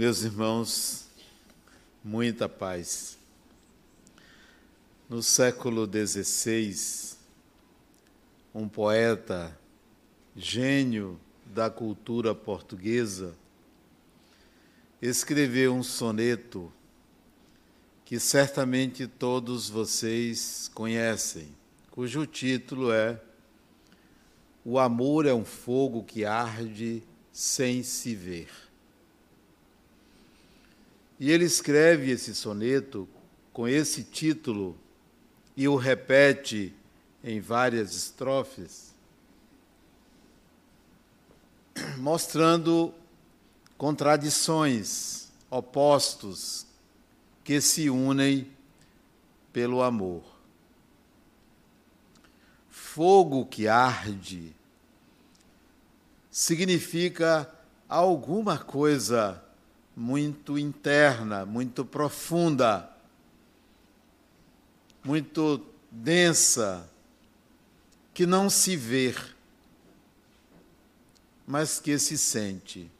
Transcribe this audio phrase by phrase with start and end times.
[0.00, 1.10] Meus irmãos,
[2.02, 3.18] muita paz.
[5.10, 7.18] No século XVI,
[8.54, 9.54] um poeta,
[10.34, 13.34] gênio da cultura portuguesa,
[15.02, 16.72] escreveu um soneto
[18.02, 21.54] que certamente todos vocês conhecem,
[21.90, 23.20] cujo título é
[24.64, 28.69] O amor é um fogo que arde sem se ver.
[31.20, 33.06] E ele escreve esse soneto
[33.52, 34.74] com esse título
[35.54, 36.74] e o repete
[37.22, 38.94] em várias estrofes,
[41.98, 42.94] mostrando
[43.76, 46.66] contradições, opostos
[47.44, 48.50] que se unem
[49.52, 50.24] pelo amor.
[52.70, 54.56] Fogo que arde
[56.30, 57.52] significa
[57.86, 59.44] alguma coisa
[59.96, 62.90] muito interna, muito profunda,
[65.04, 66.88] muito densa,
[68.12, 69.14] que não se vê,
[71.46, 72.90] mas que se sente.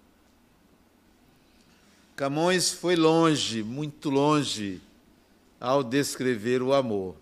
[2.16, 4.80] Camões foi longe, muito longe,
[5.58, 7.16] ao descrever o amor.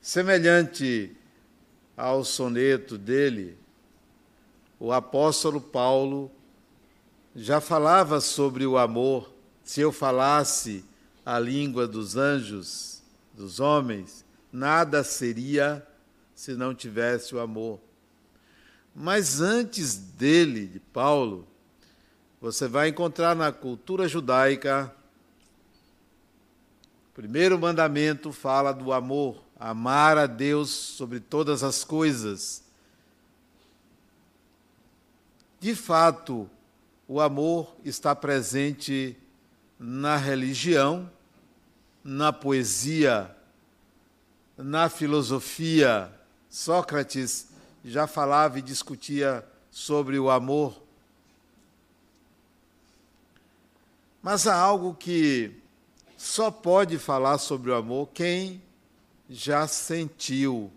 [0.00, 1.16] Semelhante
[1.96, 3.56] ao soneto dele,
[4.80, 6.30] o apóstolo Paulo
[7.34, 9.32] já falava sobre o amor.
[9.64, 10.84] Se eu falasse
[11.24, 13.02] a língua dos anjos,
[13.32, 15.86] dos homens, nada seria
[16.34, 17.80] se não tivesse o amor.
[18.94, 21.46] Mas antes dele, de Paulo,
[22.40, 24.94] você vai encontrar na cultura judaica,
[27.10, 32.64] o primeiro mandamento fala do amor, amar a Deus sobre todas as coisas.
[35.60, 36.50] De fato,
[37.12, 39.14] o amor está presente
[39.78, 41.12] na religião,
[42.02, 43.36] na poesia,
[44.56, 46.10] na filosofia.
[46.48, 47.48] Sócrates
[47.84, 50.82] já falava e discutia sobre o amor.
[54.22, 55.54] Mas há algo que
[56.16, 58.62] só pode falar sobre o amor quem
[59.28, 60.72] já sentiu.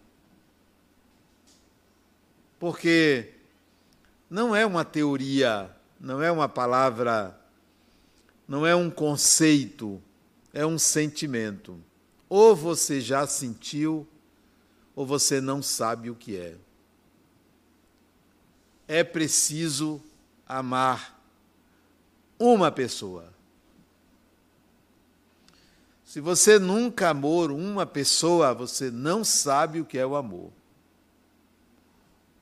[2.59, 3.35] Porque
[4.29, 5.73] não é uma teoria
[6.05, 7.35] não é uma palavra,
[8.47, 9.99] não é um conceito,
[10.53, 11.83] é um sentimento.
[12.29, 14.07] Ou você já sentiu,
[14.95, 16.57] ou você não sabe o que é.
[18.87, 19.99] É preciso
[20.47, 21.19] amar
[22.37, 23.33] uma pessoa.
[26.03, 30.51] Se você nunca amou uma pessoa, você não sabe o que é o amor.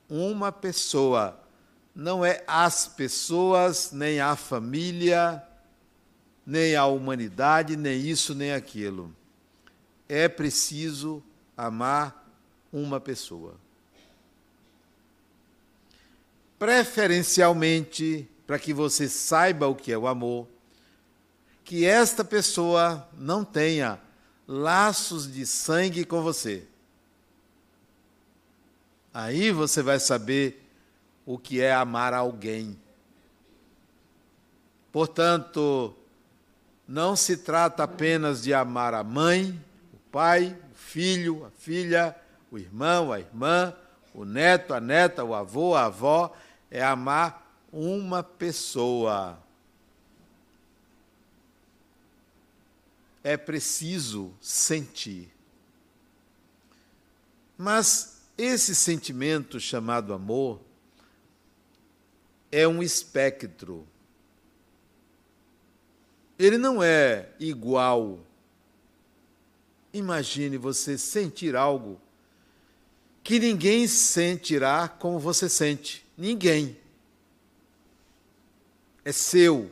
[0.06, 1.43] Uma pessoa
[1.94, 5.42] não é as pessoas, nem a família,
[6.44, 9.14] nem a humanidade, nem isso, nem aquilo.
[10.08, 11.22] É preciso
[11.56, 12.28] amar
[12.72, 13.54] uma pessoa.
[16.58, 20.48] Preferencialmente, para que você saiba o que é o amor,
[21.64, 24.00] que esta pessoa não tenha
[24.46, 26.64] laços de sangue com você.
[29.12, 30.63] Aí você vai saber
[31.26, 32.78] o que é amar alguém.
[34.92, 35.94] Portanto,
[36.86, 39.60] não se trata apenas de amar a mãe,
[39.92, 42.14] o pai, o filho, a filha,
[42.50, 43.74] o irmão, a irmã,
[44.14, 46.32] o neto, a neta, o avô, a avó,
[46.70, 49.38] é amar uma pessoa.
[53.24, 55.32] É preciso sentir.
[57.56, 60.60] Mas esse sentimento chamado amor
[62.54, 63.84] é um espectro.
[66.38, 68.20] Ele não é igual.
[69.92, 72.00] Imagine você sentir algo
[73.24, 76.06] que ninguém sentirá como você sente.
[76.16, 76.78] Ninguém.
[79.04, 79.68] É seu.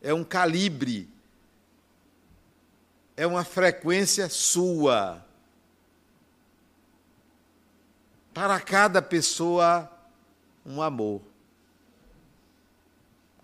[0.00, 1.10] É um calibre.
[3.14, 5.22] É uma frequência sua.
[8.32, 9.90] Para cada pessoa,
[10.64, 11.29] um amor.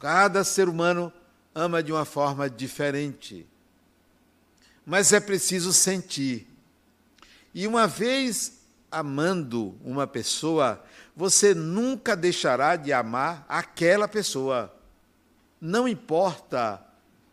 [0.08, 1.12] Cada ser humano
[1.52, 3.44] ama de uma forma diferente.
[4.86, 6.46] Mas é preciso sentir.
[7.52, 10.80] E uma vez amando uma pessoa,
[11.16, 14.72] você nunca deixará de amar aquela pessoa.
[15.60, 16.80] Não importa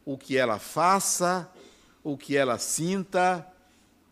[0.03, 1.47] o que ela faça,
[2.03, 3.45] o que ela sinta,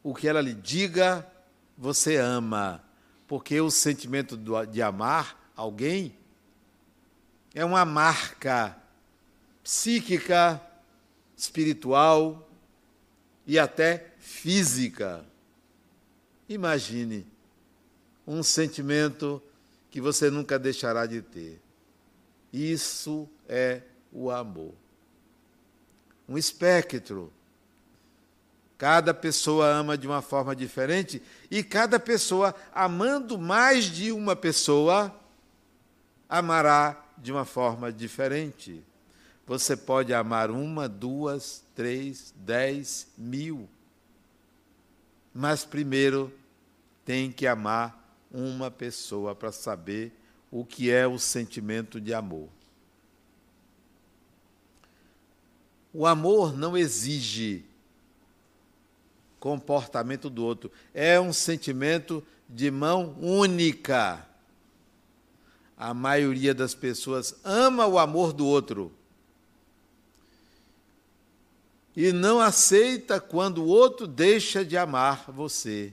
[0.04, 1.28] o que ela lhe diga,
[1.76, 2.84] você ama.
[3.28, 4.38] Porque o sentimento
[4.68, 6.16] de amar alguém
[7.54, 8.78] é uma marca
[9.64, 10.62] psíquica,
[11.36, 12.50] espiritual
[13.46, 15.26] e até física.
[16.48, 17.28] Imagine
[18.26, 19.42] um sentimento
[19.90, 21.60] que você nunca deixará de ter.
[22.54, 23.82] Isso é
[24.12, 24.74] o amor.
[26.28, 27.32] Um espectro.
[28.78, 31.22] Cada pessoa ama de uma forma diferente
[31.52, 35.14] e cada pessoa, amando mais de uma pessoa,
[36.28, 38.84] amará de uma forma diferente.
[39.46, 43.68] Você pode amar uma, duas, três, dez, mil.
[45.34, 46.34] Mas primeiro
[47.06, 48.00] tem que amar
[48.32, 50.12] uma pessoa para saber
[50.50, 52.50] o que é o sentimento de amor.
[55.94, 57.66] O amor não exige
[59.40, 64.26] comportamento do outro, é um sentimento de mão única.
[65.82, 68.94] A maioria das pessoas ama o amor do outro
[71.96, 75.92] e não aceita quando o outro deixa de amar você.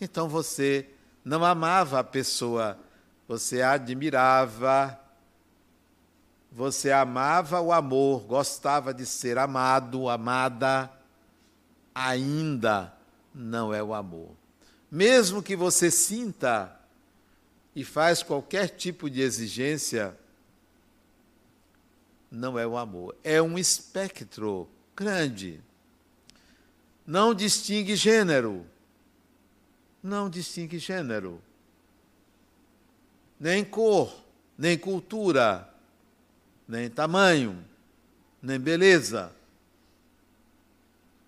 [0.00, 0.88] Então você
[1.24, 2.76] não amava a pessoa,
[3.28, 4.98] você admirava,
[6.50, 10.90] você amava o amor, gostava de ser amado, amada,
[11.94, 12.92] ainda
[13.32, 14.30] não é o amor.
[14.90, 16.76] Mesmo que você sinta
[17.78, 20.16] e faz qualquer tipo de exigência,
[22.30, 23.16] não é o amor.
[23.22, 25.60] É um espectro grande.
[27.06, 28.66] Não distingue gênero
[30.02, 31.42] não distingue gênero,
[33.38, 34.14] nem cor,
[34.56, 35.68] nem cultura,
[36.66, 37.64] nem tamanho,
[38.42, 39.32] nem beleza.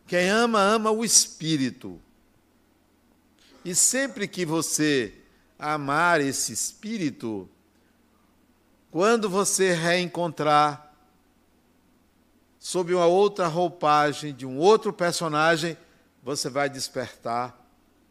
[0.07, 2.01] Quem ama, ama o espírito.
[3.65, 5.20] E sempre que você
[5.61, 7.49] amar esse espírito,
[8.91, 10.93] quando você reencontrar
[12.59, 15.77] sob uma outra roupagem de um outro personagem,
[16.23, 17.57] você vai despertar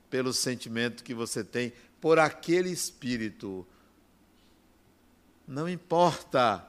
[0.09, 3.67] pelo sentimento que você tem por aquele espírito.
[5.47, 6.65] Não importa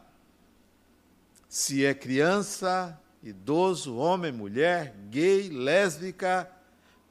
[1.49, 6.51] se é criança, idoso, homem, mulher, gay, lésbica,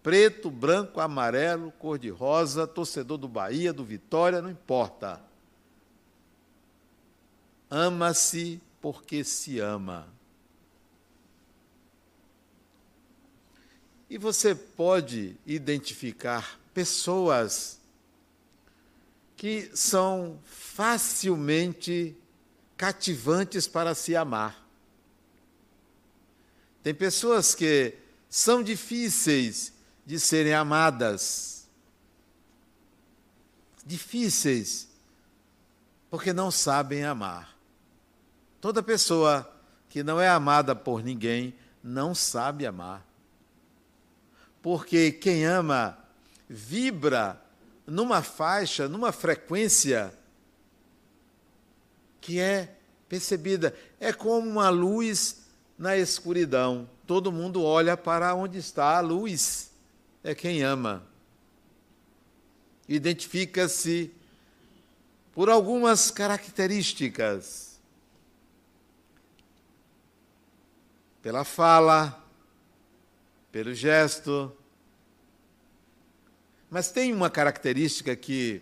[0.09, 5.21] preto, branco, amarelo, cor-de-rosa, torcedor do Bahia, do Vitória, não importa.
[7.69, 10.07] Ama-se porque se ama.
[14.09, 17.79] E você pode identificar pessoas
[19.37, 22.17] que são facilmente
[22.75, 24.67] cativantes para se amar.
[26.81, 27.93] Tem pessoas que
[28.27, 29.77] são difíceis
[30.09, 31.67] de serem amadas.
[33.85, 34.89] Difíceis,
[36.09, 37.55] porque não sabem amar.
[38.59, 39.49] Toda pessoa
[39.87, 43.09] que não é amada por ninguém não sabe amar
[44.61, 45.97] porque quem ama
[46.47, 47.41] vibra
[47.85, 50.13] numa faixa, numa frequência
[52.21, 52.75] que é
[53.07, 53.75] percebida.
[53.99, 55.43] É como uma luz
[55.77, 56.89] na escuridão.
[57.07, 59.68] Todo mundo olha para onde está a luz.
[60.23, 61.07] É quem ama.
[62.87, 64.11] Identifica-se
[65.33, 67.79] por algumas características.
[71.21, 72.21] Pela fala,
[73.51, 74.51] pelo gesto.
[76.69, 78.61] Mas tem uma característica que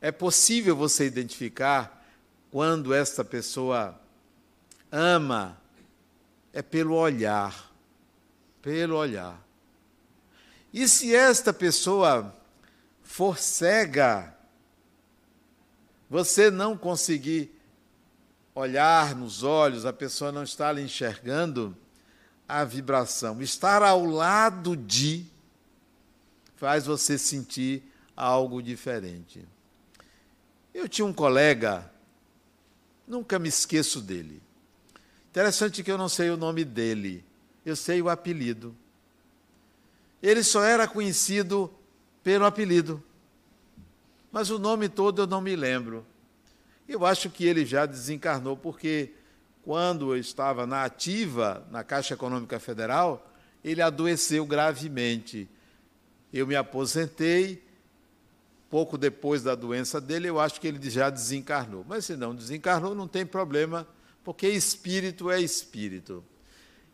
[0.00, 2.04] é possível você identificar
[2.50, 3.98] quando esta pessoa
[4.90, 5.56] ama,
[6.52, 7.72] é pelo olhar.
[8.60, 9.40] Pelo olhar.
[10.72, 12.34] E se esta pessoa
[13.02, 14.34] for cega,
[16.08, 17.58] você não conseguir
[18.54, 21.76] olhar nos olhos, a pessoa não está lhe enxergando,
[22.48, 23.40] a vibração.
[23.40, 25.26] Estar ao lado de
[26.56, 27.82] faz você sentir
[28.16, 29.46] algo diferente.
[30.72, 31.90] Eu tinha um colega,
[33.06, 34.42] nunca me esqueço dele.
[35.30, 37.24] Interessante que eu não sei o nome dele,
[37.64, 38.76] eu sei o apelido.
[40.22, 41.72] Ele só era conhecido
[42.22, 43.02] pelo apelido,
[44.30, 46.06] mas o nome todo eu não me lembro.
[46.88, 49.12] Eu acho que ele já desencarnou, porque
[49.62, 53.30] quando eu estava na ativa, na Caixa Econômica Federal,
[53.64, 55.48] ele adoeceu gravemente.
[56.32, 57.62] Eu me aposentei,
[58.70, 61.84] pouco depois da doença dele, eu acho que ele já desencarnou.
[61.86, 63.86] Mas se não desencarnou, não tem problema,
[64.24, 66.24] porque espírito é espírito.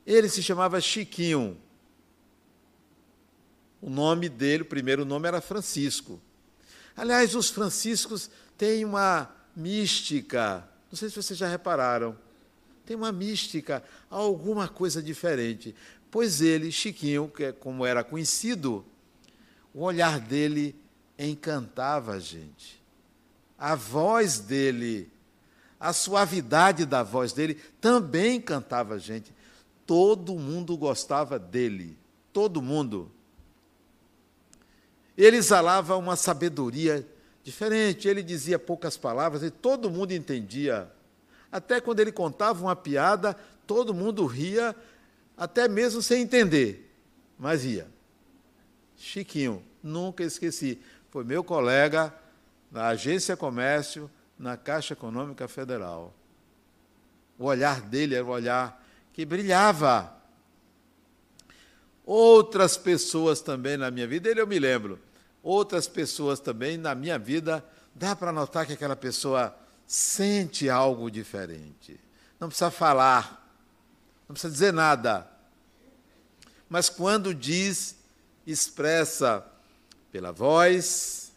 [0.07, 1.57] Ele se chamava Chiquinho.
[3.81, 6.21] O nome dele, o primeiro nome era Francisco.
[6.97, 12.17] Aliás, os franciscos têm uma mística, não sei se vocês já repararam
[12.89, 15.75] tem uma mística, alguma coisa diferente.
[16.11, 18.83] Pois ele, Chiquinho, que é como era conhecido,
[19.75, 20.75] o olhar dele
[21.19, 22.83] encantava a gente.
[23.59, 25.13] A voz dele,
[25.79, 29.35] a suavidade da voz dele também encantava a gente.
[29.87, 31.95] Todo mundo gostava dele,
[32.33, 33.13] todo mundo.
[35.19, 37.05] Ele exalava uma sabedoria
[37.43, 40.89] diferente, ele dizia poucas palavras e todo mundo entendia.
[41.51, 44.77] Até quando ele contava uma piada, todo mundo ria,
[45.37, 46.95] até mesmo sem entender,
[47.37, 47.89] mas ria.
[48.97, 50.81] Chiquinho, nunca esqueci.
[51.11, 52.15] Foi meu colega
[52.71, 54.09] na Agência Comércio,
[54.39, 56.15] na Caixa Econômica Federal.
[57.37, 60.17] O olhar dele era um olhar que brilhava.
[62.05, 64.99] Outras pessoas também na minha vida, ele eu me lembro,
[65.49, 67.65] outras pessoas também na minha vida,
[67.95, 71.99] dá para notar que aquela pessoa sente algo diferente.
[72.39, 73.51] Não precisa falar,
[74.29, 75.27] não precisa dizer nada.
[76.69, 77.97] Mas quando diz,
[78.47, 79.43] expressa
[80.13, 81.33] pela voz,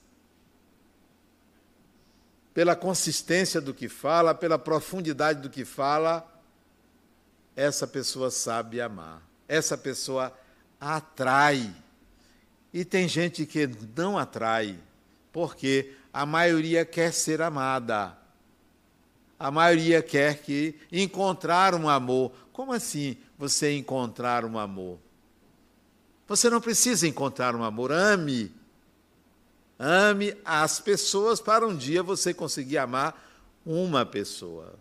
[2.53, 6.29] pela consistência do que fala, pela profundidade do que fala,
[7.55, 9.21] essa pessoa sabe amar.
[9.47, 10.37] Essa pessoa
[10.79, 11.73] atrai.
[12.73, 14.77] E tem gente que não atrai,
[15.31, 18.17] porque a maioria quer ser amada.
[19.37, 22.31] A maioria quer que encontrar um amor.
[22.53, 24.99] Como assim você encontrar um amor?
[26.27, 28.53] Você não precisa encontrar um amor, ame.
[29.77, 33.19] Ame as pessoas para um dia você conseguir amar
[33.65, 34.75] uma pessoa.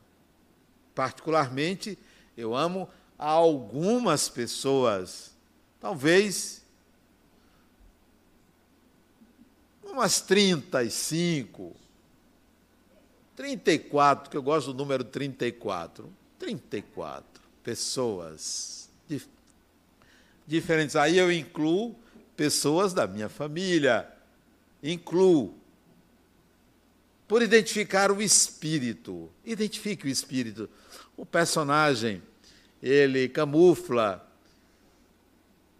[0.94, 1.98] Particularmente,
[2.36, 5.32] eu amo algumas pessoas.
[5.80, 6.59] Talvez
[9.90, 11.76] umas 35,
[13.36, 16.10] 34, que eu gosto do número 34.
[16.38, 18.88] 34 pessoas
[20.46, 20.96] diferentes.
[20.96, 21.94] Aí eu incluo
[22.36, 24.08] pessoas da minha família,
[24.82, 25.54] incluo
[27.28, 29.30] por identificar o espírito.
[29.44, 30.68] Identifique o espírito.
[31.16, 32.20] O personagem,
[32.82, 34.26] ele camufla,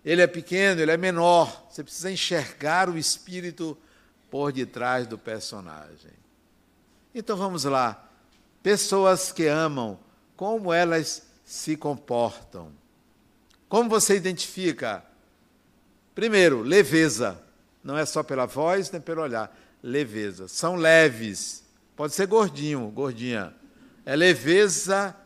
[0.05, 1.67] ele é pequeno, ele é menor.
[1.69, 3.77] Você precisa enxergar o espírito
[4.31, 6.13] por detrás do personagem.
[7.15, 8.09] Então vamos lá.
[8.63, 9.99] Pessoas que amam,
[10.37, 12.71] como elas se comportam.
[13.69, 15.05] Como você identifica?
[16.15, 17.41] Primeiro, leveza.
[17.83, 19.57] Não é só pela voz nem pelo olhar.
[19.83, 20.47] Leveza.
[20.47, 21.65] São leves.
[21.97, 23.55] Pode ser gordinho, gordinha.
[24.05, 25.17] É leveza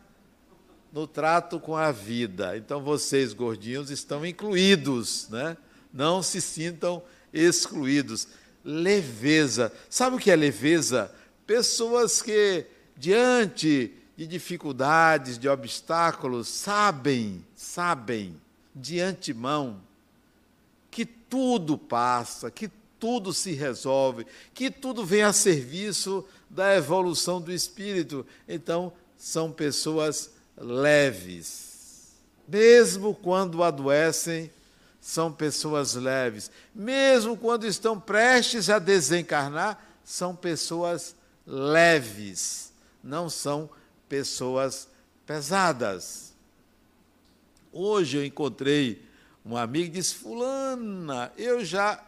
[0.93, 2.57] no trato com a vida.
[2.57, 5.57] Então vocês, gordinhos, estão incluídos, né?
[5.93, 8.29] Não se sintam excluídos.
[8.65, 9.73] Leveza.
[9.91, 11.13] Sabe o que é leveza?
[11.47, 12.67] Pessoas que,
[12.97, 18.41] diante de dificuldades, de obstáculos, sabem, sabem
[18.75, 19.81] de antemão
[20.91, 27.53] que tudo passa, que tudo se resolve, que tudo vem a serviço da evolução do
[27.53, 28.25] espírito.
[28.49, 32.13] Então, são pessoas leves.
[32.47, 34.51] Mesmo quando adoecem,
[35.05, 36.51] são pessoas leves.
[36.75, 41.15] Mesmo quando estão prestes a desencarnar, são pessoas
[41.47, 42.73] leves.
[43.03, 43.69] Não são
[44.09, 44.89] pessoas
[45.27, 46.33] pesadas.
[47.71, 49.07] Hoje eu encontrei
[49.45, 52.03] um amigo e disse: Fulana, eu já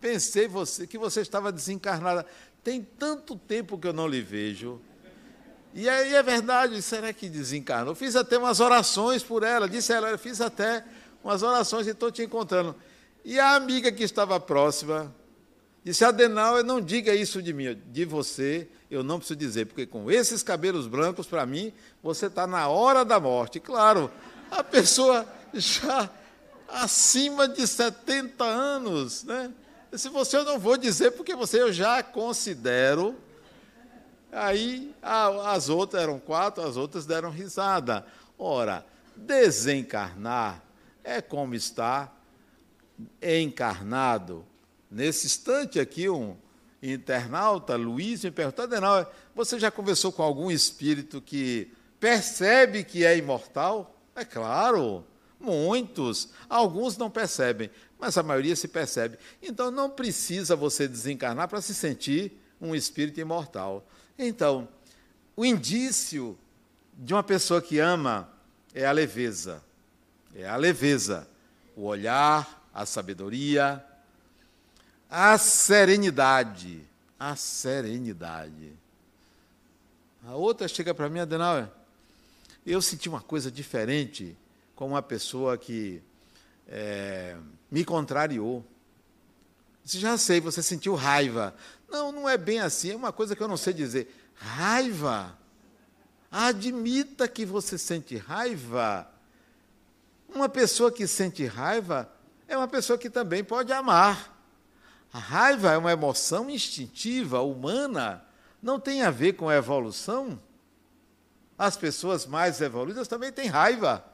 [0.00, 2.24] pensei você, que você estava desencarnada.
[2.64, 4.80] Tem tanto tempo que eu não lhe vejo.
[5.74, 7.94] E aí é verdade, será que desencarnou?
[7.94, 10.82] Fiz até umas orações por ela, disse ela, fiz até
[11.22, 12.74] umas orações e estou te encontrando.
[13.24, 15.14] E a amiga que estava próxima
[15.84, 20.10] disse: Adenal, não diga isso de mim, de você eu não preciso dizer, porque com
[20.10, 23.58] esses cabelos brancos, para mim, você está na hora da morte.
[23.58, 24.10] Claro,
[24.50, 26.10] a pessoa já
[26.68, 29.50] acima de 70 anos, né?
[29.94, 33.16] Se você eu não vou dizer, porque você eu já considero.
[34.30, 38.04] Aí as outras eram quatro, as outras deram risada.
[38.38, 38.84] Ora,
[39.16, 40.62] desencarnar
[41.04, 42.20] é como estar
[43.20, 44.44] encarnado.
[44.90, 46.36] Nesse instante aqui, um,
[46.82, 48.66] internauta, Luiz, me perguntou,
[49.34, 53.96] você já conversou com algum espírito que percebe que é imortal?
[54.14, 55.06] É claro,
[55.38, 56.30] muitos.
[56.48, 59.18] Alguns não percebem, mas a maioria se percebe.
[59.40, 63.86] Então não precisa você desencarnar para se sentir um espírito imortal.
[64.18, 64.68] Então,
[65.34, 66.38] o indício
[66.92, 68.30] de uma pessoa que ama
[68.74, 69.62] é a leveza.
[70.34, 71.28] É a leveza,
[71.76, 73.84] o olhar, a sabedoria,
[75.10, 76.86] a serenidade.
[77.18, 78.72] A serenidade.
[80.24, 81.68] A outra chega para mim, Adenauer,
[82.64, 84.36] eu senti uma coisa diferente
[84.74, 86.02] com uma pessoa que
[86.66, 87.36] é,
[87.70, 88.64] me contrariou.
[89.84, 91.54] Disse, já sei, você sentiu raiva.
[91.90, 94.14] Não, não é bem assim, é uma coisa que eu não sei dizer.
[94.34, 95.36] Raiva?
[96.30, 99.11] Admita que você sente raiva.
[100.34, 102.10] Uma pessoa que sente raiva
[102.48, 104.32] é uma pessoa que também pode amar.
[105.12, 108.24] A raiva é uma emoção instintiva, humana,
[108.62, 110.40] não tem a ver com a evolução.
[111.58, 114.04] As pessoas mais evoluídas também têm raiva.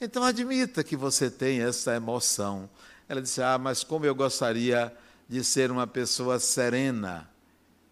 [0.00, 2.68] Então admita que você tem essa emoção.
[3.08, 4.94] Ela disse: Ah, mas como eu gostaria
[5.28, 7.28] de ser uma pessoa serena.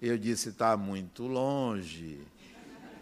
[0.01, 2.21] Eu disse: Está muito longe.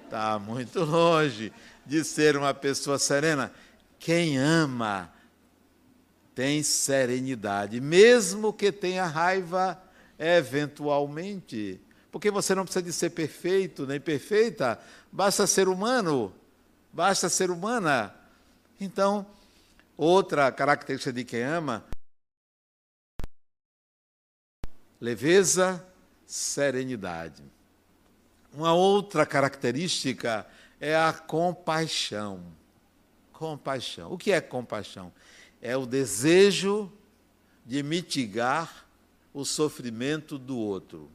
[0.04, 1.52] Está muito longe
[1.84, 3.52] de ser uma pessoa serena.
[4.00, 5.12] Quem ama
[6.34, 9.80] tem serenidade, mesmo que tenha raiva
[10.18, 11.80] eventualmente.
[12.10, 14.80] Porque você não precisa de ser perfeito nem perfeita,
[15.12, 16.34] basta ser humano,
[16.92, 18.12] basta ser humana.
[18.80, 19.24] Então,
[19.96, 21.84] outra característica de quem ama
[25.00, 25.86] leveza,
[26.26, 27.42] serenidade.
[28.52, 30.46] Uma outra característica
[30.80, 32.59] é a compaixão.
[33.40, 34.12] Compaixão.
[34.12, 35.10] O que é compaixão?
[35.62, 36.92] É o desejo
[37.64, 38.84] de mitigar
[39.32, 41.10] o sofrimento do outro.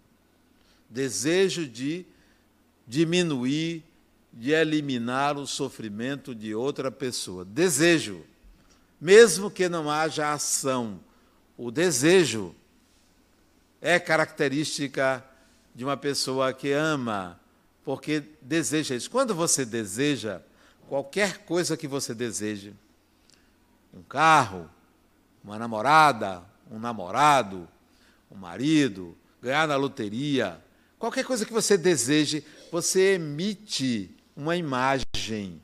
[0.89, 2.03] Desejo de
[2.87, 3.83] diminuir,
[4.33, 7.45] de eliminar o sofrimento de outra pessoa.
[7.45, 8.25] Desejo.
[8.99, 10.99] Mesmo que não haja ação,
[11.55, 12.55] o desejo
[13.79, 15.23] é característica
[15.75, 17.39] de uma pessoa que ama,
[17.83, 19.11] porque deseja isso.
[19.11, 20.41] Quando você deseja,
[20.87, 22.73] qualquer coisa que você deseje,
[23.93, 24.69] um carro,
[25.43, 27.67] uma namorada, um namorado,
[28.31, 30.61] um marido, ganhar na loteria,
[30.97, 35.61] qualquer coisa que você deseje, você emite uma imagem.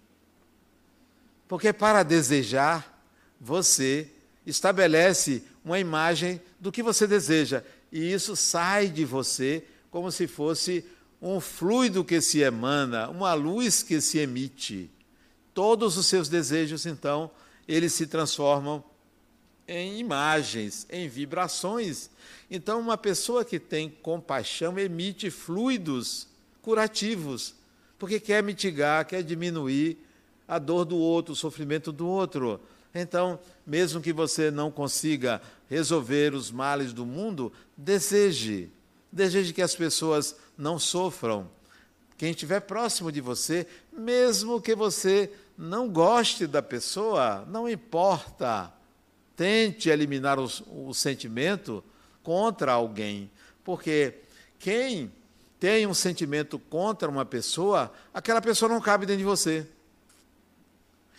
[1.47, 3.03] Porque para desejar,
[3.39, 4.09] você
[4.45, 10.85] estabelece uma imagem do que você deseja e isso sai de você como se fosse
[11.21, 14.89] um fluido que se emana, uma luz que se emite.
[15.53, 17.29] Todos os seus desejos, então,
[17.67, 18.83] eles se transformam
[19.67, 22.09] em imagens, em vibrações.
[22.49, 26.27] Então, uma pessoa que tem compaixão emite fluidos
[26.61, 27.55] curativos,
[27.97, 29.97] porque quer mitigar, quer diminuir
[30.47, 32.59] a dor do outro, o sofrimento do outro.
[32.93, 38.69] Então, mesmo que você não consiga resolver os males do mundo, deseje.
[39.11, 41.49] Deseje que as pessoas não sofram.
[42.17, 48.71] Quem estiver próximo de você, mesmo que você não goste da pessoa, não importa.
[49.35, 51.83] Tente eliminar o, sentimento
[52.23, 53.29] contra alguém.
[53.63, 54.15] Porque
[54.59, 55.11] quem
[55.59, 59.67] tem um sentimento contra uma pessoa, aquela pessoa não cabe dentro de você.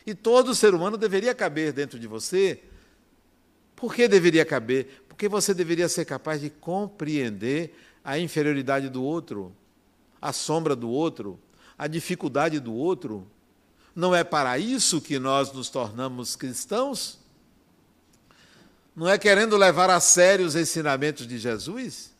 [0.04, 2.60] E todo ser humano deveria caber dentro de você.
[3.76, 5.04] Por que deveria caber?
[5.08, 9.52] Porque você deveria ser capaz de compreender a inferioridade do outro,
[10.20, 11.38] a sombra do outro,
[11.78, 13.26] a dificuldade do outro.
[13.94, 17.18] Não é para isso que nós nos tornamos cristãos?
[18.94, 22.12] Não é querendo levar a sério os ensinamentos de Jesus?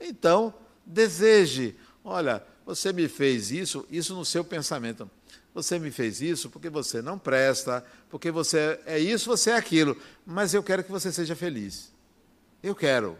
[0.00, 1.76] Então, deseje.
[2.04, 5.10] Olha, você me fez isso, isso no seu pensamento.
[5.54, 9.96] Você me fez isso porque você não presta, porque você é isso, você é aquilo.
[10.24, 11.92] Mas eu quero que você seja feliz.
[12.62, 13.16] Eu quero.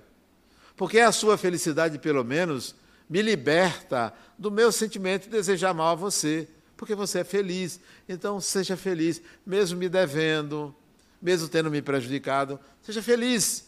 [0.77, 2.75] Porque a sua felicidade, pelo menos,
[3.09, 6.49] me liberta do meu sentimento de desejar mal a você.
[6.77, 7.81] Porque você é feliz.
[8.09, 10.75] Então, seja feliz, mesmo me devendo,
[11.21, 12.61] mesmo tendo me prejudicado.
[12.83, 13.67] Seja feliz.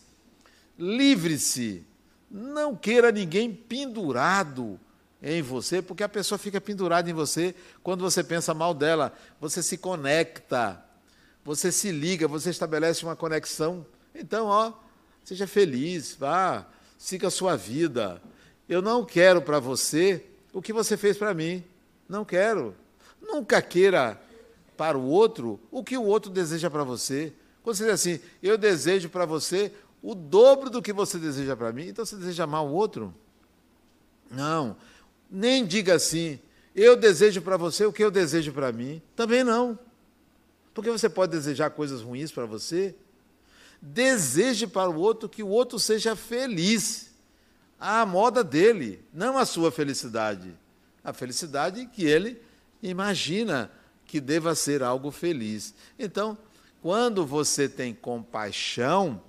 [0.79, 1.87] Livre-se.
[2.31, 4.79] Não queira ninguém pendurado
[5.23, 9.13] em você, porque a pessoa fica pendurada em você quando você pensa mal dela.
[9.41, 10.85] Você se conecta,
[11.45, 13.87] você se liga, você estabelece uma conexão.
[14.15, 14.73] Então, ó,
[15.25, 16.67] seja feliz, vá,
[16.97, 18.23] siga a sua vida.
[18.69, 21.65] Eu não quero para você o que você fez para mim.
[22.09, 22.75] Não quero.
[23.21, 24.21] Nunca queira
[24.77, 27.33] para o outro o que o outro deseja para você.
[27.63, 31.73] Quando você diz assim, eu desejo para você o dobro do que você deseja para
[31.73, 33.13] mim, então você deseja mal o outro?
[34.31, 34.77] Não.
[35.31, 36.39] Nem diga assim,
[36.75, 39.03] eu desejo para você o que eu desejo para mim.
[39.17, 39.79] Também não.
[40.73, 42.95] Porque você pode desejar coisas ruins para você.
[43.83, 47.11] Deseje para o outro que o outro seja feliz.
[47.81, 50.57] À moda dele, não a sua felicidade.
[51.03, 52.41] A felicidade que ele
[52.83, 53.71] imagina
[54.07, 55.75] que deva ser algo feliz.
[55.99, 56.37] Então,
[56.81, 59.23] quando você tem compaixão,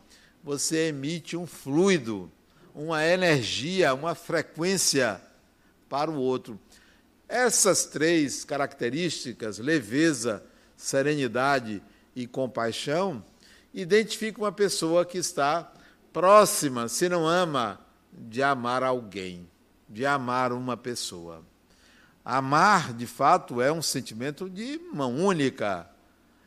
[0.44, 2.32] você emite um fluido,
[2.74, 5.22] uma energia, uma frequência
[5.90, 6.60] para o outro.
[7.28, 10.44] Essas três características, leveza,
[10.78, 11.82] serenidade
[12.16, 13.24] e compaixão,
[13.74, 15.72] identificam uma pessoa que está
[16.14, 17.80] próxima, se não ama,
[18.12, 19.48] de amar alguém,
[19.88, 21.44] de amar uma pessoa.
[22.32, 25.89] Amar, de fato, é um sentimento de mão única,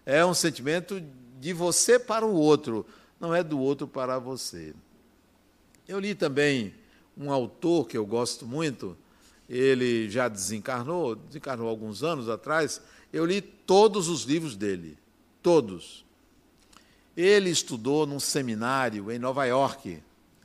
[0.06, 1.02] é um sentimento
[1.40, 2.86] de você para o outro,
[3.18, 4.74] não é do outro para você.
[5.88, 6.72] Eu li também
[7.18, 8.96] um autor que eu gosto muito,
[9.48, 12.80] ele já desencarnou, desencarnou alguns anos atrás,
[13.12, 14.96] eu li todos os livros dele,
[15.42, 16.04] todos.
[17.16, 20.00] Ele estudou num seminário em Nova York,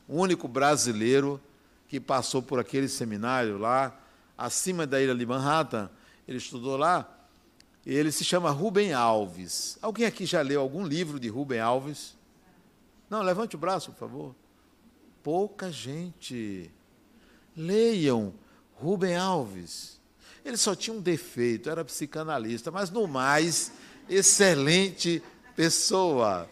[0.08, 1.40] o único brasileiro
[1.88, 3.96] que passou por aquele seminário lá,
[4.38, 5.90] acima da ilha de Manhattan,
[6.28, 7.14] ele estudou lá.
[7.86, 9.78] Ele se chama Rubem Alves.
[9.82, 12.16] Alguém aqui já leu algum livro de Rubem Alves?
[13.10, 14.36] Não, levante o braço, por favor.
[15.24, 16.70] Pouca gente.
[17.56, 18.34] Leiam
[18.76, 20.00] Rubem Alves.
[20.44, 23.72] Ele só tinha um defeito, era psicanalista, mas no mais,
[24.10, 25.24] excelente
[25.56, 26.50] pessoa.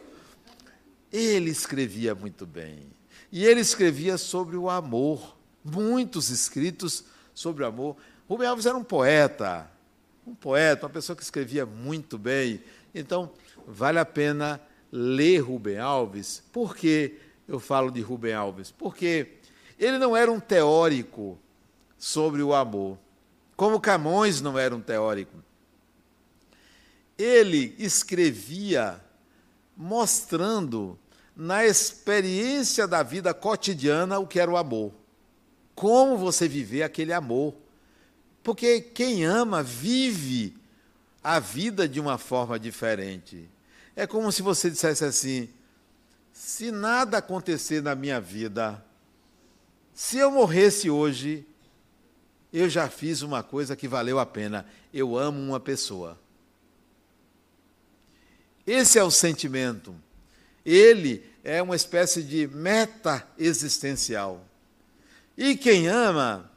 [1.12, 2.88] Ele escrevia muito bem.
[3.32, 5.36] E ele escrevia sobre o amor.
[5.64, 7.04] Muitos escritos
[7.36, 7.96] sobre o amor.
[8.28, 9.70] Rubem Alves era um poeta,
[10.26, 12.64] um poeta, uma pessoa que escrevia muito bem.
[12.96, 13.32] Então,
[13.68, 14.60] vale a pena
[14.92, 16.42] ler Rubem Alves.
[16.52, 18.72] Por que eu falo de Rubem Alves?
[18.72, 19.34] Porque
[19.78, 21.38] ele não era um teórico
[21.98, 22.98] sobre o amor,
[23.56, 25.44] como Camões não era um teórico.
[27.18, 29.02] Ele escrevia
[29.76, 30.98] mostrando
[31.36, 34.94] na experiência da vida cotidiana o que era o amor.
[35.76, 37.54] Como você viver aquele amor.
[38.42, 40.56] Porque quem ama vive
[41.24, 43.50] a vida de uma forma diferente.
[43.96, 45.50] É como se você dissesse assim:
[46.32, 48.84] se nada acontecer na minha vida,
[49.94, 51.46] se eu morresse hoje,
[52.54, 54.66] eu já fiz uma coisa que valeu a pena.
[54.94, 56.20] Eu amo uma pessoa.
[58.68, 59.96] Esse é o sentimento.
[60.66, 64.46] Ele é uma espécie de meta existencial.
[65.38, 66.50] E quem ama,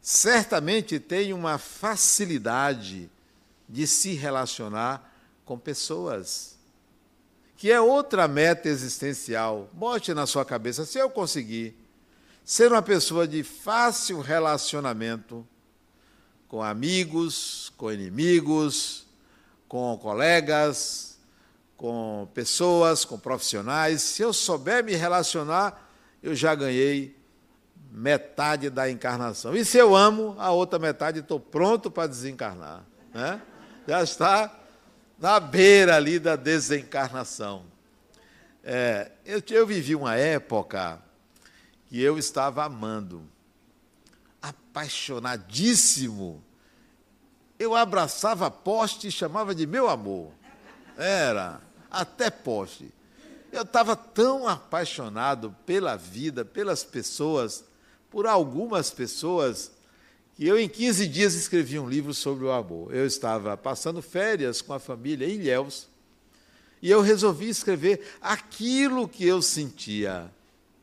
[0.00, 3.10] certamente tem uma facilidade
[3.68, 5.12] de se relacionar
[5.44, 6.56] com pessoas,
[7.56, 9.70] que é outra meta existencial.
[9.72, 11.76] Bote na sua cabeça: se eu conseguir
[12.44, 15.46] ser uma pessoa de fácil relacionamento
[16.48, 19.06] com amigos, com inimigos,
[19.66, 21.18] com colegas,
[21.78, 24.02] com pessoas, com profissionais.
[24.02, 25.90] Se eu souber me relacionar,
[26.22, 27.16] eu já ganhei
[27.92, 29.54] metade da encarnação.
[29.54, 32.82] E se eu amo, a outra metade estou pronto para desencarnar.
[33.12, 33.40] Né?
[33.86, 34.58] Já está
[35.18, 37.66] na beira ali da desencarnação.
[38.64, 41.02] É, eu, eu vivi uma época
[41.86, 43.28] que eu estava amando,
[44.40, 46.42] apaixonadíssimo.
[47.58, 50.32] Eu abraçava poste e chamava de meu amor.
[50.96, 52.90] Era até poste.
[53.52, 57.64] Eu estava tão apaixonado pela vida, pelas pessoas,
[58.12, 59.72] por algumas pessoas,
[60.36, 62.94] que eu em 15 dias escrevi um livro sobre o amor.
[62.94, 65.88] Eu estava passando férias com a família em Ilhéus,
[66.82, 70.30] e eu resolvi escrever aquilo que eu sentia,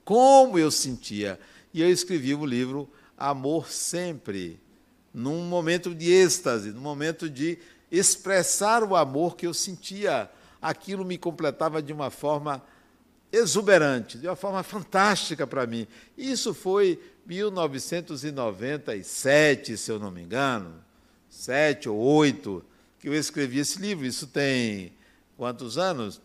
[0.04, 1.40] como eu sentia.
[1.74, 4.60] E eu escrevi o livro Amor Sempre,
[5.14, 7.60] num momento de êxtase, num momento de
[7.92, 10.30] expressar o amor que eu sentia
[10.62, 12.62] aquilo me completava de uma forma
[13.32, 15.88] exuberante, de uma forma fantástica para mim.
[16.18, 20.84] Isso foi 1997, se eu não me engano,
[21.30, 22.66] sete ou oito,
[23.00, 24.06] que eu escrevi esse livro.
[24.06, 24.92] Isso tem
[25.38, 26.20] quantos anos?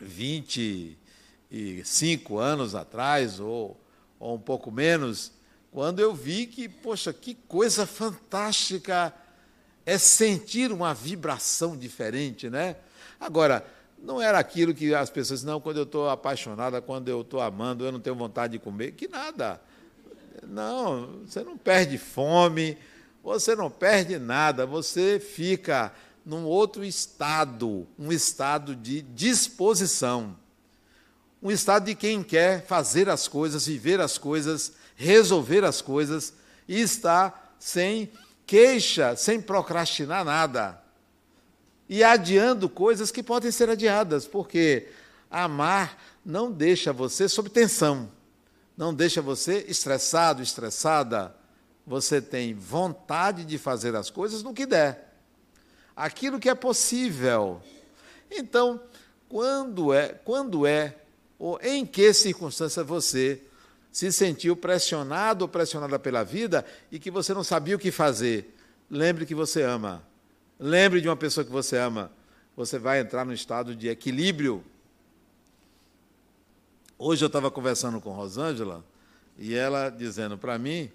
[0.00, 3.80] 25 anos atrás, ou,
[4.18, 5.30] ou um pouco menos,
[5.70, 9.14] quando eu vi que, poxa, que coisa fantástica
[9.86, 12.76] é sentir uma vibração diferente, né?
[13.18, 13.64] Agora,
[14.02, 17.84] não era aquilo que as pessoas, não, quando eu estou apaixonada, quando eu estou amando,
[17.84, 19.60] eu não tenho vontade de comer, que nada.
[20.42, 22.76] Não, você não perde fome,
[23.22, 25.92] você não perde nada, você fica
[26.26, 30.36] num outro estado, um estado de disposição.
[31.40, 36.34] Um estado de quem quer fazer as coisas, viver as coisas, resolver as coisas
[36.66, 38.10] e está sem
[38.46, 40.81] queixa, sem procrastinar nada
[41.92, 44.88] e adiando coisas que podem ser adiadas, porque
[45.30, 48.10] amar não deixa você sob tensão,
[48.74, 51.36] não deixa você estressado, estressada.
[51.86, 55.12] Você tem vontade de fazer as coisas no que der,
[55.94, 57.60] aquilo que é possível.
[58.30, 58.80] Então,
[59.28, 60.96] quando é, quando é
[61.38, 63.42] ou em que circunstância você
[63.90, 68.56] se sentiu pressionado ou pressionada pela vida e que você não sabia o que fazer,
[68.88, 70.10] lembre que você ama.
[70.64, 72.12] Lembre de uma pessoa que você ama.
[72.56, 74.62] Você vai entrar no estado de equilíbrio.
[76.96, 78.84] Hoje eu estava conversando com Rosângela
[79.36, 80.88] e ela dizendo para mim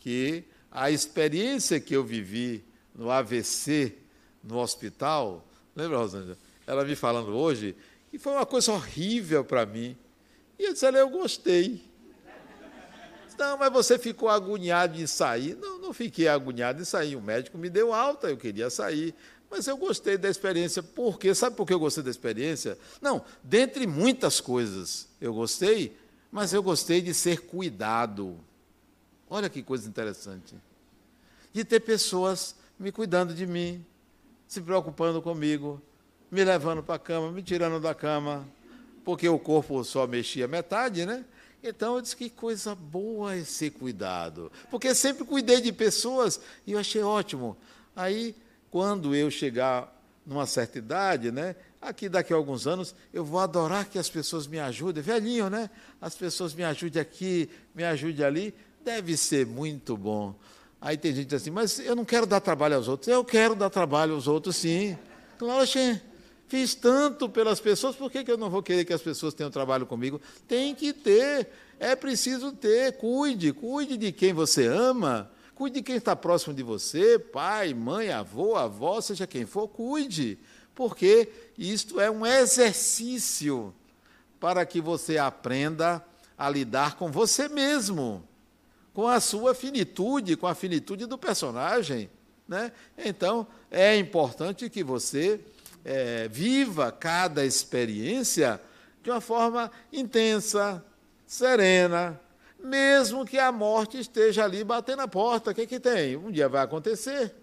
[0.00, 3.96] que a experiência que eu vivi no AVC,
[4.42, 5.46] no hospital,
[5.76, 6.36] lembra, Rosângela?
[6.66, 7.76] Ela me falando hoje
[8.10, 9.96] que foi uma coisa horrível para mim.
[10.58, 11.84] E eu disse, eu gostei.
[13.38, 15.56] Não, mas você ficou agoniado em sair.
[15.56, 17.16] Não, não fiquei agoniado em sair.
[17.16, 19.14] O médico me deu alta, eu queria sair.
[19.50, 20.82] Mas eu gostei da experiência.
[20.82, 21.34] Por quê?
[21.34, 22.78] Sabe por que eu gostei da experiência?
[23.00, 25.96] Não, dentre muitas coisas eu gostei,
[26.30, 28.36] mas eu gostei de ser cuidado.
[29.28, 30.54] Olha que coisa interessante.
[31.52, 33.84] De ter pessoas me cuidando de mim,
[34.46, 35.80] se preocupando comigo,
[36.30, 38.46] me levando para a cama, me tirando da cama,
[39.04, 41.24] porque o corpo só mexia metade, né?
[41.66, 44.52] Então eu disse que coisa boa ser cuidado.
[44.70, 47.56] Porque sempre cuidei de pessoas e eu achei ótimo.
[47.96, 48.36] Aí,
[48.70, 49.90] quando eu chegar
[50.26, 51.56] numa certa idade, né?
[51.80, 55.02] Aqui daqui a alguns anos, eu vou adorar que as pessoas me ajudem.
[55.02, 55.70] Velhinho, né?
[56.00, 58.54] As pessoas me ajudem aqui, me ajudem ali.
[58.84, 60.34] Deve ser muito bom.
[60.80, 63.08] Aí tem gente assim, mas eu não quero dar trabalho aos outros.
[63.08, 64.98] Eu quero dar trabalho aos outros, sim.
[65.38, 66.13] Claro, gente.
[66.46, 69.50] Fiz tanto pelas pessoas, por que, que eu não vou querer que as pessoas tenham
[69.50, 70.20] trabalho comigo?
[70.46, 71.48] Tem que ter,
[71.80, 72.96] é preciso ter.
[72.98, 78.10] Cuide, cuide de quem você ama, cuide de quem está próximo de você, pai, mãe,
[78.10, 80.38] avô, avó, seja quem for, cuide,
[80.74, 83.74] porque isto é um exercício
[84.38, 86.04] para que você aprenda
[86.36, 88.22] a lidar com você mesmo,
[88.92, 92.10] com a sua finitude, com a finitude do personagem.
[92.46, 92.70] Né?
[92.98, 95.40] Então, é importante que você
[95.84, 98.60] é, viva cada experiência
[99.02, 100.82] de uma forma intensa,
[101.26, 102.18] serena,
[102.58, 105.50] mesmo que a morte esteja ali batendo na porta.
[105.50, 106.16] O que, é que tem?
[106.16, 107.34] Um dia vai acontecer.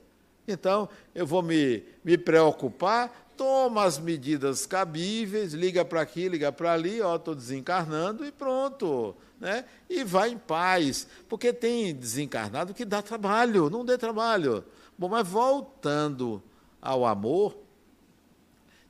[0.47, 6.73] Então, eu vou me, me preocupar, toma as medidas cabíveis, liga para aqui, liga para
[6.73, 9.15] ali, ó, estou desencarnando e pronto.
[9.39, 9.65] Né?
[9.88, 11.08] E vai em paz.
[11.30, 14.63] Porque tem desencarnado que dá trabalho, não dê trabalho.
[14.97, 16.41] Bom, mas voltando
[16.82, 17.56] ao amor,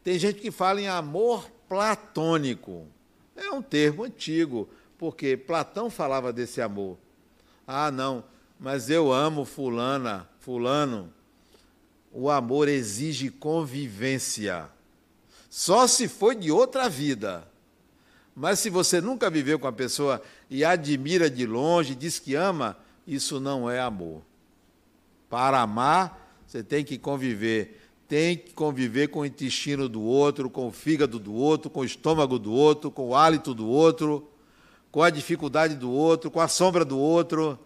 [0.04, 2.88] tem gente que fala em amor platônico.
[3.36, 6.98] É um termo antigo, porque Platão falava desse amor.
[7.66, 8.24] Ah, não,
[8.60, 11.14] mas eu amo fulana, fulano.
[12.12, 14.70] O amor exige convivência.
[15.50, 17.48] Só se foi de outra vida.
[18.36, 22.78] Mas se você nunca viveu com a pessoa e admira de longe, diz que ama,
[23.06, 24.22] isso não é amor.
[25.30, 27.81] Para amar, você tem que conviver
[28.12, 31.86] tem que conviver com o intestino do outro, com o fígado do outro, com o
[31.86, 34.30] estômago do outro, com o hálito do outro,
[34.92, 37.58] com a dificuldade do outro, com a sombra do outro.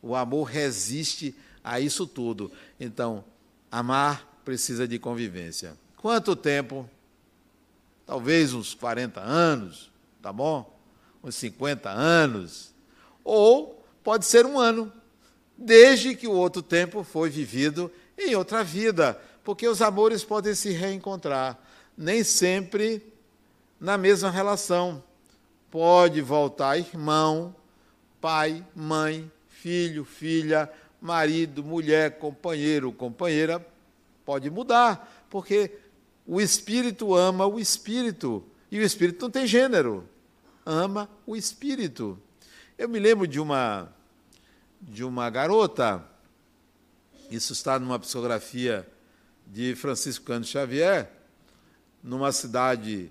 [0.00, 2.52] O amor resiste a isso tudo.
[2.78, 3.24] Então,
[3.68, 5.76] amar precisa de convivência.
[5.96, 6.88] Quanto tempo?
[8.06, 9.90] Talvez uns 40 anos,
[10.22, 10.72] tá bom?
[11.20, 12.72] Uns 50 anos.
[13.24, 14.92] Ou pode ser um ano,
[15.58, 20.70] desde que o outro tempo foi vivido em outra vida porque os amores podem se
[20.70, 21.58] reencontrar,
[21.96, 23.02] nem sempre
[23.80, 25.02] na mesma relação.
[25.70, 27.54] Pode voltar irmão,
[28.20, 33.64] pai, mãe, filho, filha, marido, mulher, companheiro, companheira,
[34.24, 35.78] pode mudar, porque
[36.26, 40.08] o espírito ama o espírito, e o espírito não tem gênero.
[40.64, 42.18] Ama o espírito.
[42.78, 43.88] Eu me lembro de uma
[44.80, 46.02] de uma garota,
[47.30, 48.88] isso está numa psicografia
[49.50, 51.10] de Francisco Cândido Xavier,
[52.02, 53.10] numa cidade,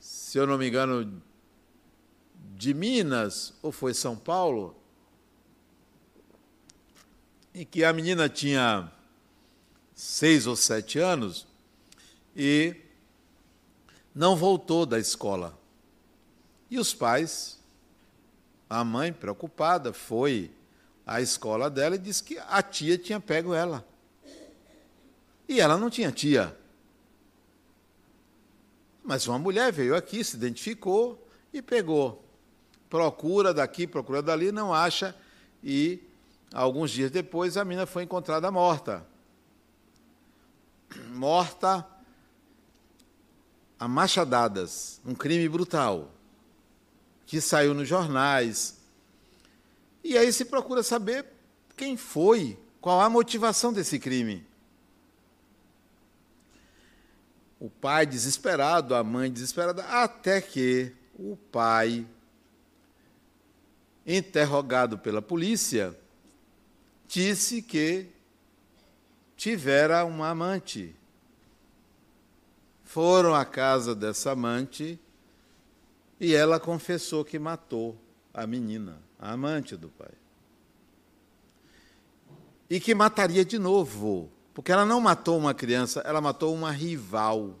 [0.00, 1.22] se eu não me engano,
[2.56, 4.76] de Minas, ou foi São Paulo,
[7.54, 8.90] em que a menina tinha
[9.94, 11.46] seis ou sete anos
[12.34, 12.74] e
[14.12, 15.56] não voltou da escola.
[16.68, 17.58] E os pais,
[18.68, 20.50] a mãe preocupada, foi
[21.06, 23.88] à escola dela e disse que a tia tinha pego ela.
[25.50, 26.56] E ela não tinha tia.
[29.02, 32.24] Mas uma mulher veio aqui, se identificou e pegou.
[32.88, 35.12] Procura daqui, procura dali, não acha.
[35.60, 36.00] E
[36.54, 39.04] alguns dias depois a menina foi encontrada morta.
[41.08, 41.84] Morta
[43.76, 46.12] a machadadas, um crime brutal,
[47.26, 48.78] que saiu nos jornais.
[50.04, 51.26] E aí se procura saber
[51.76, 54.48] quem foi, qual a motivação desse crime.
[57.60, 62.06] O pai desesperado, a mãe desesperada, até que o pai
[64.06, 65.94] interrogado pela polícia,
[67.06, 68.08] disse que
[69.36, 70.96] tivera uma amante.
[72.82, 74.98] Foram à casa dessa amante
[76.18, 77.96] e ela confessou que matou
[78.32, 80.12] a menina, a amante do pai.
[82.70, 87.54] E que mataria de novo, porque ela não matou uma criança, ela matou uma rival.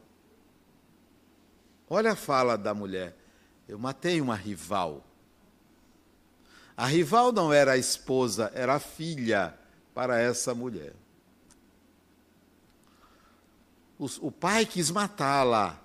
[1.88, 3.16] Olha a fala da mulher.
[3.68, 5.04] Eu matei uma rival.
[6.76, 9.54] A rival não era a esposa, era a filha
[9.94, 10.94] para essa mulher.
[13.98, 15.78] O, pai quis matá-la.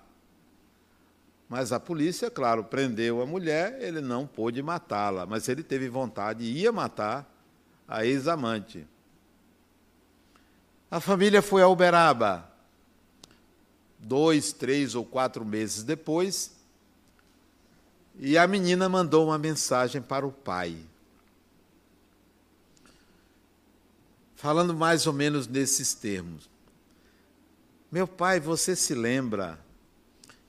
[1.48, 6.42] Mas a polícia, claro, prendeu a mulher, ele não pôde matá-la, mas ele teve vontade
[6.42, 7.30] e ia matar
[7.86, 8.88] a ex-amante.
[10.90, 12.50] A família foi a Uberaba.
[13.98, 16.54] Dois, três ou quatro meses depois,
[18.18, 20.76] e a menina mandou uma mensagem para o pai,
[24.34, 26.48] falando mais ou menos nesses termos:
[27.90, 29.58] Meu pai, você se lembra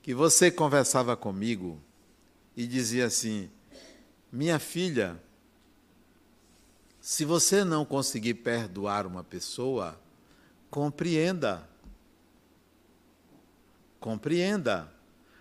[0.02, 1.80] que você conversava comigo
[2.56, 3.50] e dizia assim:
[4.30, 5.20] Minha filha,
[7.00, 9.98] se você não conseguir perdoar uma pessoa,
[10.70, 11.68] compreenda.
[14.00, 14.92] Compreenda.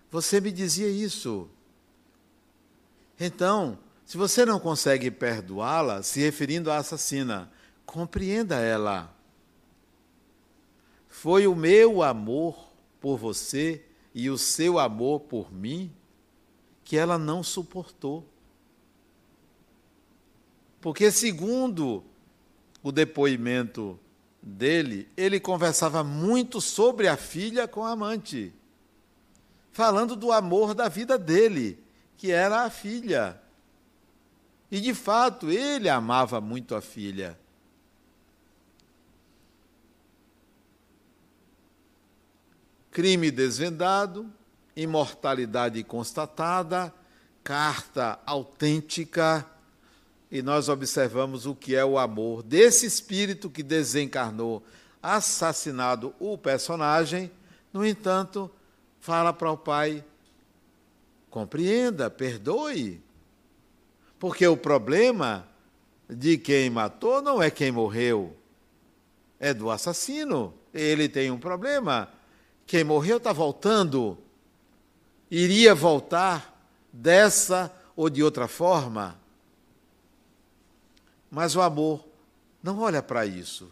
[0.10, 1.50] Você me dizia isso.
[3.20, 7.52] Então, se você não consegue perdoá-la, se referindo à assassina,
[7.86, 9.14] compreenda ela.
[11.10, 15.92] Foi o meu amor por você e o seu amor por mim
[16.84, 18.26] que ela não suportou.
[20.80, 22.04] Porque, segundo
[22.82, 24.00] o depoimento
[24.42, 28.54] dele, ele conversava muito sobre a filha com a amante,
[29.72, 31.84] falando do amor da vida dele
[32.18, 33.40] que era a filha.
[34.70, 37.40] E de fato, ele amava muito a filha.
[42.92, 44.34] Crime desvendado,
[44.76, 46.94] imortalidade constatada,
[47.44, 49.46] carta autêntica,
[50.32, 54.64] e nós observamos o que é o amor desse espírito que desencarnou,
[55.02, 57.32] assassinado o personagem,
[57.72, 58.52] no entanto,
[59.00, 60.04] fala para o pai:
[61.30, 63.02] Compreenda, perdoe.
[64.20, 65.48] Porque o problema
[66.10, 68.36] de quem matou não é quem morreu,
[69.40, 70.54] é do assassino.
[70.74, 72.10] Ele tem um problema.
[72.66, 74.18] Quem morreu está voltando.
[75.30, 76.58] Iria voltar
[76.92, 79.20] dessa ou de outra forma.
[81.30, 82.08] Mas o amor
[82.62, 83.72] não olha para isso.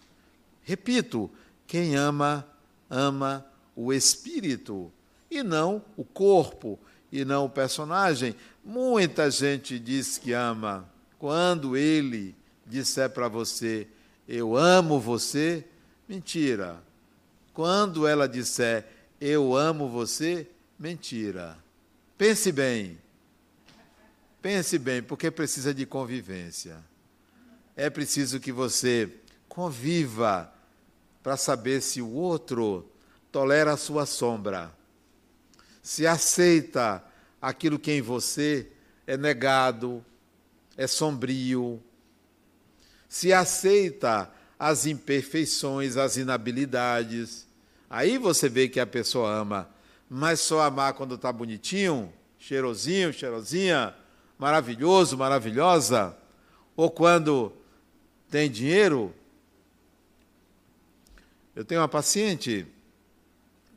[0.63, 1.29] Repito,
[1.67, 2.47] quem ama,
[2.89, 4.91] ama o espírito
[5.29, 6.79] e não o corpo
[7.11, 8.35] e não o personagem.
[8.63, 10.89] Muita gente diz que ama.
[11.19, 13.87] Quando ele disser para você,
[14.27, 15.65] eu amo você,
[16.07, 16.81] mentira.
[17.53, 18.85] Quando ela disser,
[19.19, 21.57] eu amo você, mentira.
[22.17, 22.97] Pense bem.
[24.41, 26.77] Pense bem, porque precisa de convivência.
[27.75, 29.09] É preciso que você
[29.49, 30.51] conviva
[31.21, 32.89] para saber se o outro
[33.31, 34.71] tolera a sua sombra
[35.81, 37.03] se aceita
[37.41, 38.67] aquilo que em você
[39.05, 40.03] é negado,
[40.75, 41.79] é sombrio,
[43.07, 47.47] se aceita as imperfeições, as inabilidades,
[47.89, 49.69] aí você vê que a pessoa ama.
[50.09, 53.93] Mas só amar quando está bonitinho, cheirosinho, cheirosinha,
[54.39, 56.17] maravilhoso, maravilhosa,
[56.75, 57.53] ou quando
[58.29, 59.13] tem dinheiro.
[61.55, 62.67] Eu tenho uma paciente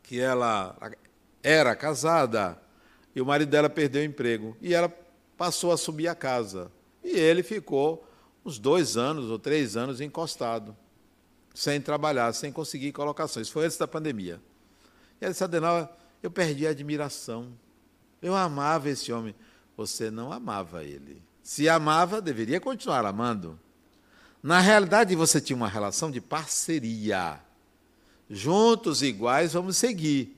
[0.02, 0.76] que ela
[1.42, 2.60] era casada
[3.14, 4.92] e o marido dela perdeu o emprego e ela
[5.36, 6.70] passou a subir a casa.
[7.02, 8.06] E ele ficou
[8.44, 10.76] uns dois anos ou três anos encostado,
[11.54, 13.48] sem trabalhar, sem conseguir colocações.
[13.48, 14.40] Foi antes da pandemia.
[15.20, 17.52] E ela disse, Adenal, eu perdi a admiração.
[18.20, 19.34] Eu amava esse homem.
[19.76, 21.22] Você não amava ele.
[21.42, 23.58] Se amava, deveria continuar amando.
[24.42, 27.40] Na realidade, você tinha uma relação de parceria.
[28.30, 30.36] Juntos, iguais, vamos seguir.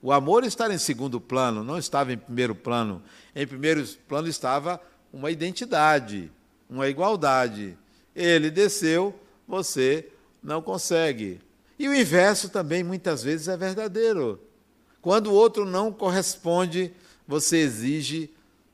[0.00, 3.02] O amor estava em segundo plano, não estava em primeiro plano.
[3.34, 4.80] Em primeiro plano estava
[5.12, 6.30] uma identidade,
[6.70, 7.76] uma igualdade.
[8.14, 10.08] Ele desceu, você
[10.42, 11.40] não consegue.
[11.78, 14.40] E o inverso também muitas vezes é verdadeiro.
[15.02, 16.92] Quando o outro não corresponde,
[17.26, 18.30] você exige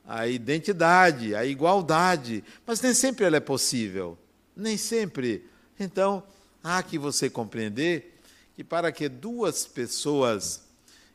[0.07, 4.19] a identidade, a igualdade, mas nem sempre ela é possível.
[4.55, 5.49] Nem sempre.
[5.79, 6.23] Então,
[6.63, 8.21] há que você compreender
[8.55, 10.63] que para que duas pessoas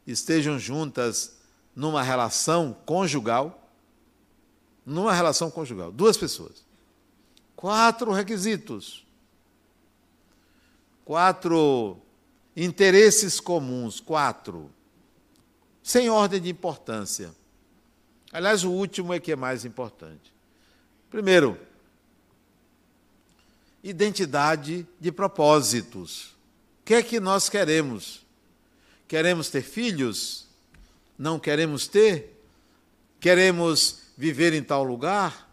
[0.05, 1.37] estejam juntas
[1.75, 3.69] numa relação conjugal,
[4.85, 5.91] numa relação conjugal.
[5.91, 6.65] Duas pessoas.
[7.55, 9.05] Quatro requisitos.
[11.03, 11.97] Quatro
[12.55, 13.99] interesses comuns.
[13.99, 14.71] Quatro.
[15.83, 17.31] Sem ordem de importância.
[18.31, 20.33] Aliás, o último é que é mais importante.
[21.09, 21.57] Primeiro,
[23.83, 26.35] identidade de propósitos.
[26.81, 28.25] O que é que nós queremos?
[29.07, 30.47] Queremos ter filhos?
[31.17, 32.43] Não queremos ter?
[33.19, 35.49] Queremos viver em tal lugar?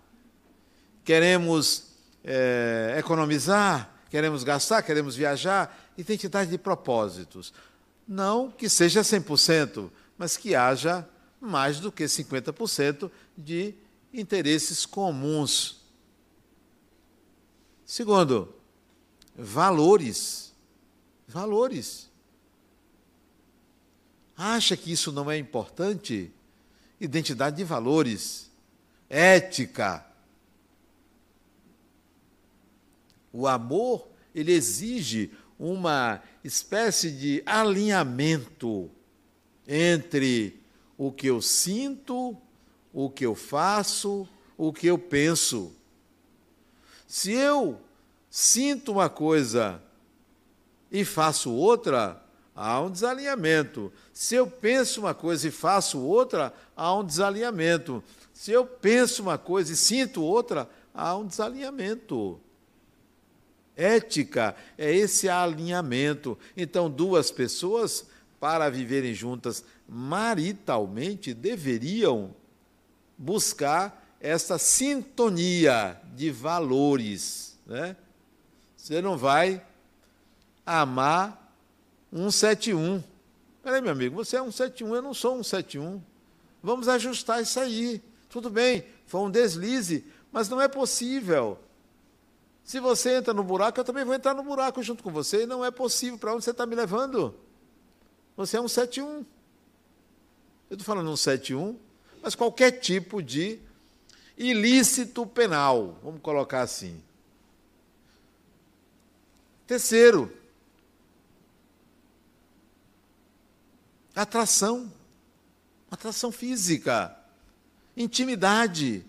[1.04, 1.84] Queremos
[2.24, 3.90] é, economizar?
[4.10, 4.82] Queremos gastar?
[4.82, 5.92] Queremos viajar?
[5.96, 7.52] Identidade de propósitos.
[8.06, 11.08] Não que seja 100%, mas que haja
[11.44, 13.74] mais do que 50% de
[14.12, 15.84] interesses comuns.
[17.84, 18.54] Segundo,
[19.36, 20.52] valores.
[21.28, 22.10] Valores.
[24.36, 26.32] Acha que isso não é importante?
[27.00, 28.50] Identidade de valores,
[29.08, 30.04] ética.
[33.32, 38.90] O amor, ele exige uma espécie de alinhamento
[39.66, 40.60] entre
[40.96, 42.36] o que eu sinto,
[42.92, 45.72] o que eu faço, o que eu penso.
[47.06, 47.80] Se eu
[48.30, 49.82] sinto uma coisa
[50.90, 52.22] e faço outra,
[52.54, 53.92] há um desalinhamento.
[54.12, 58.02] Se eu penso uma coisa e faço outra, há um desalinhamento.
[58.32, 62.40] Se eu penso uma coisa e sinto outra, há um desalinhamento.
[63.76, 66.38] Ética é esse alinhamento.
[66.56, 68.06] Então, duas pessoas,
[68.38, 72.34] para viverem juntas maritalmente, deveriam
[73.16, 77.58] buscar essa sintonia de valores.
[77.66, 77.96] Né?
[78.76, 79.64] Você não vai
[80.64, 81.52] amar
[82.12, 83.02] 171.
[83.62, 86.02] Peraí, meu amigo, você é 171, eu não sou 171.
[86.62, 88.02] Vamos ajustar isso aí.
[88.28, 91.58] Tudo bem, foi um deslize, mas não é possível.
[92.64, 95.64] Se você entra no buraco, eu também vou entrar no buraco junto com você, não
[95.64, 96.18] é possível.
[96.18, 97.34] Para onde você está me levando?
[98.36, 99.24] Você é um 71.
[100.74, 101.78] Eu estou falando um 71,
[102.20, 103.60] mas qualquer tipo de
[104.36, 107.00] ilícito penal, vamos colocar assim.
[109.68, 110.36] Terceiro,
[114.16, 114.92] Atração.
[115.88, 117.16] Atração física.
[117.96, 119.06] Intimidade.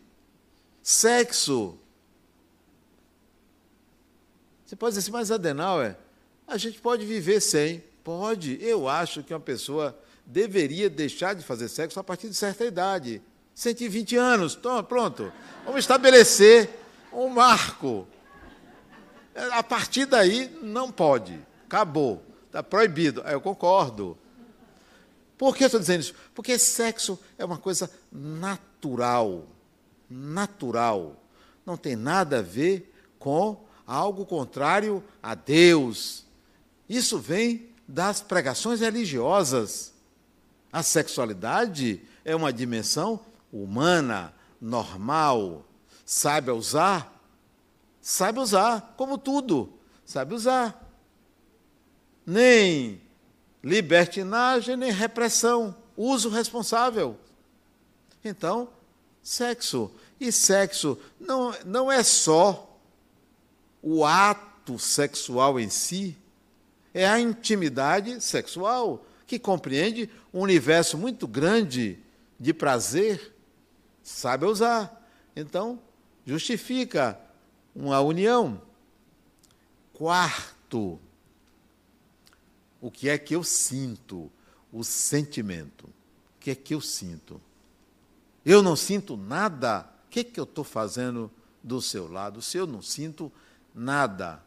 [0.83, 1.79] Sexo.
[4.67, 5.97] Você pode dizer assim, mas Adenauer,
[6.47, 7.83] a gente pode viver sem.
[8.03, 8.55] Pode.
[8.61, 13.21] Eu acho que uma pessoa deveria deixar de fazer sexo a partir de certa idade.
[13.53, 14.55] 120 anos.
[14.55, 15.31] Toma, pronto.
[15.63, 16.69] Vamos estabelecer
[17.13, 18.07] um marco.
[19.51, 21.39] A partir daí, não pode.
[21.65, 22.23] Acabou.
[22.47, 23.21] Está proibido.
[23.21, 24.17] Eu concordo.
[25.37, 26.13] Por que eu estou dizendo isso?
[26.33, 29.45] Porque sexo é uma coisa natural.
[30.09, 31.21] Natural.
[31.65, 36.25] Não tem nada a ver com algo contrário a Deus.
[36.87, 39.94] Isso vem das pregações religiosas.
[40.75, 45.65] A sexualidade é uma dimensão humana, normal.
[46.05, 47.17] Sabe usar?
[48.01, 49.71] Sabe usar, como tudo.
[50.05, 50.93] Sabe usar.
[52.25, 53.01] Nem
[53.63, 57.17] libertinagem nem repressão, uso responsável.
[58.21, 58.67] Então,
[59.23, 59.89] sexo.
[60.19, 62.77] E sexo não, não é só
[63.81, 66.17] o ato sexual em si,
[66.93, 71.99] é a intimidade sexual, que compreende um universo muito grande
[72.39, 73.33] de prazer,
[74.03, 75.03] sabe usar.
[75.35, 75.79] Então,
[76.25, 77.19] justifica
[77.75, 78.61] uma união.
[79.93, 80.99] Quarto,
[82.79, 84.31] o que é que eu sinto,
[84.71, 85.85] o sentimento.
[85.85, 87.41] O que é que eu sinto?
[88.45, 89.89] Eu não sinto nada.
[90.05, 91.31] O que é que eu estou fazendo
[91.63, 93.31] do seu lado se eu não sinto
[93.73, 94.43] nada?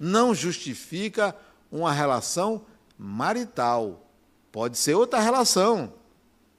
[0.00, 1.36] Não justifica
[1.70, 2.64] uma relação
[2.98, 4.04] marital.
[4.50, 5.92] Pode ser outra relação.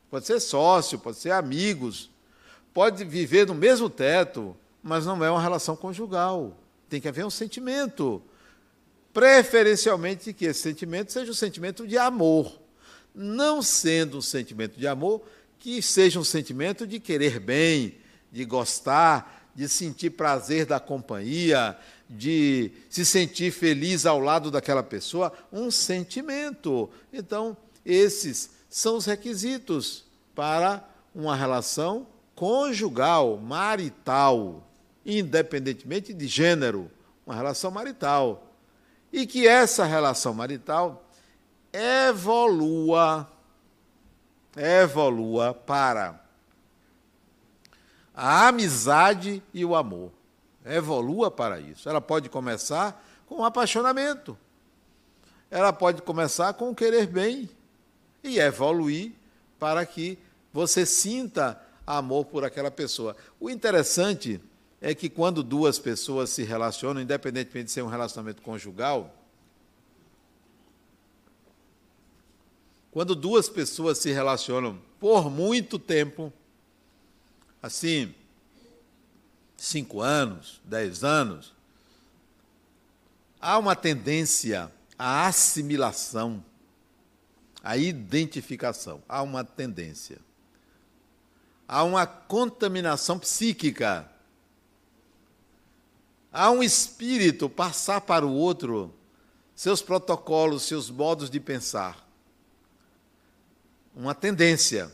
[0.10, 2.10] Pode ser sócio, pode ser amigos.
[2.74, 6.58] Pode viver no mesmo teto, mas não é uma relação conjugal.
[6.88, 8.22] Tem que haver um sentimento
[9.14, 12.60] preferencialmente que esse sentimento seja um sentimento de amor.
[13.14, 15.22] Não sendo um sentimento de amor,
[15.58, 17.98] que seja um sentimento de querer bem,
[18.32, 21.78] de gostar, de sentir prazer da companhia,
[22.10, 26.90] de se sentir feliz ao lado daquela pessoa, um sentimento.
[27.12, 30.82] Então, esses são os requisitos para
[31.14, 34.66] uma relação conjugal, marital,
[35.06, 36.90] independentemente de gênero,
[37.26, 38.56] uma relação marital
[39.12, 41.06] e que essa relação marital
[41.74, 43.30] evolua,
[44.56, 46.29] evolua para
[48.22, 50.12] a amizade e o amor.
[50.66, 51.88] Evolua para isso.
[51.88, 54.38] Ela pode começar com um apaixonamento.
[55.50, 57.50] Ela pode começar com o querer bem
[58.22, 59.14] e evoluir
[59.58, 60.20] para que
[60.52, 63.16] você sinta amor por aquela pessoa.
[63.40, 64.42] O interessante
[64.82, 69.16] é que quando duas pessoas se relacionam, independentemente de ser um relacionamento conjugal,
[72.92, 76.34] quando duas pessoas se relacionam por muito tempo,
[77.62, 78.14] assim,
[79.58, 81.54] cinco anos, dez anos,
[83.40, 86.44] há uma tendência à assimilação,
[87.64, 90.18] à identificação, há uma tendência.
[91.68, 94.10] Há uma contaminação psíquica
[96.32, 98.94] Há um espírito passar para o outro
[99.56, 102.08] seus protocolos, seus modos de pensar.
[103.96, 104.92] Uma tendência.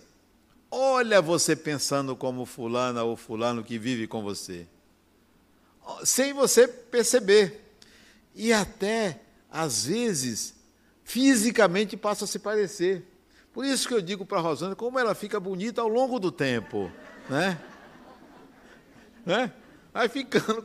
[0.77, 4.67] Olha você pensando como fulana ou fulano que vive com você.
[6.03, 7.77] Sem você perceber.
[8.35, 10.53] E até, às vezes,
[11.01, 13.09] fisicamente passa a se parecer.
[13.53, 16.29] Por isso que eu digo para a Rosana como ela fica bonita ao longo do
[16.29, 16.91] tempo.
[17.29, 17.57] Né?
[19.25, 19.53] né?
[19.93, 20.61] vai ficando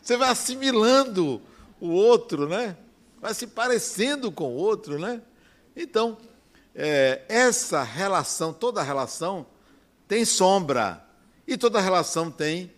[0.00, 1.42] você vai assimilando
[1.80, 2.76] o outro, né?
[3.20, 5.20] Vai se parecendo com o outro, né?
[5.74, 6.16] Então,
[6.74, 9.46] é, essa relação, toda relação
[10.08, 11.04] tem sombra
[11.46, 12.72] e toda relação tem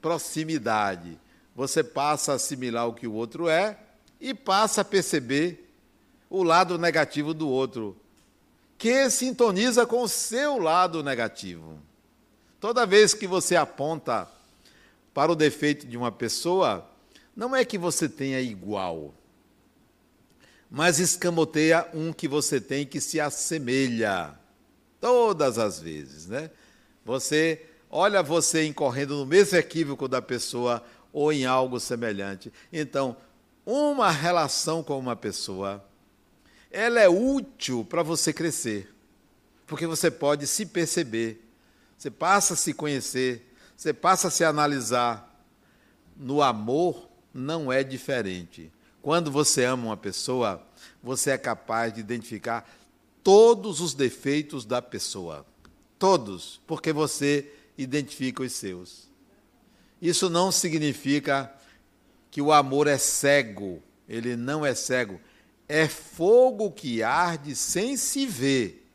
[0.00, 1.18] proximidade.
[1.54, 3.76] Você passa a assimilar o que o outro é
[4.20, 5.68] e passa a perceber
[6.28, 7.96] o lado negativo do outro,
[8.78, 11.78] que sintoniza com o seu lado negativo.
[12.60, 14.28] Toda vez que você aponta
[15.12, 16.88] para o defeito de uma pessoa,
[17.34, 19.14] não é que você tenha igual,
[20.70, 24.34] mas escamoteia um que você tem que se assemelha.
[25.00, 26.50] Todas as vezes, né?
[27.04, 32.52] Você olha você incorrendo no mesmo equívoco da pessoa ou em algo semelhante.
[32.72, 33.16] Então,
[33.66, 35.84] uma relação com uma pessoa,
[36.70, 38.94] ela é útil para você crescer,
[39.66, 41.44] porque você pode se perceber,
[41.98, 45.26] você passa a se conhecer, você passa a se analisar.
[46.16, 48.70] No amor não é diferente.
[49.02, 50.66] Quando você ama uma pessoa,
[51.02, 52.68] você é capaz de identificar
[53.22, 55.46] todos os defeitos da pessoa.
[55.98, 59.08] Todos, porque você identifica os seus.
[60.00, 61.52] Isso não significa
[62.30, 63.82] que o amor é cego.
[64.08, 65.20] Ele não é cego.
[65.68, 68.90] É fogo que arde sem se ver.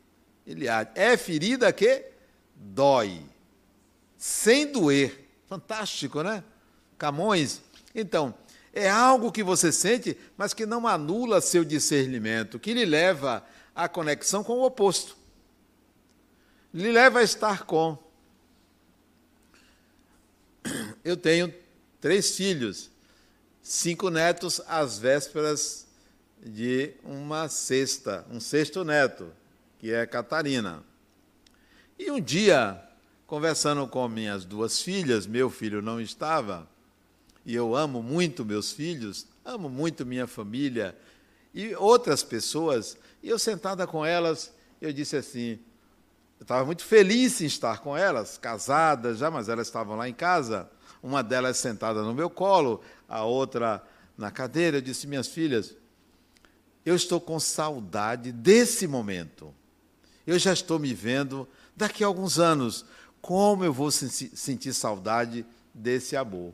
[0.46, 0.90] Ele arde.
[0.94, 2.04] É ferida que
[2.54, 3.22] dói
[4.16, 5.28] sem doer.
[5.46, 6.42] Fantástico, né?
[6.98, 7.62] Camões.
[7.94, 8.34] Então,
[8.78, 13.88] é algo que você sente, mas que não anula seu discernimento, que lhe leva à
[13.88, 15.16] conexão com o oposto.
[16.72, 17.98] Lhe leva a estar com.
[21.04, 21.52] Eu tenho
[22.00, 22.90] três filhos,
[23.62, 25.86] cinco netos às vésperas
[26.44, 29.32] de uma sexta, um sexto neto,
[29.78, 30.84] que é Catarina.
[31.98, 32.86] E um dia
[33.26, 36.68] Conversando com minhas duas filhas, meu filho não estava,
[37.46, 40.98] e eu amo muito meus filhos, amo muito minha família
[41.54, 45.60] e outras pessoas, e eu sentada com elas, eu disse assim,
[46.38, 50.12] eu estava muito feliz em estar com elas, casadas já, mas elas estavam lá em
[50.12, 50.68] casa,
[51.00, 53.80] uma delas sentada no meu colo, a outra
[54.18, 55.76] na cadeira, eu disse, minhas filhas,
[56.84, 59.54] eu estou com saudade desse momento.
[60.26, 62.84] Eu já estou me vendo daqui a alguns anos
[63.20, 66.52] como eu vou sentir saudade desse amor.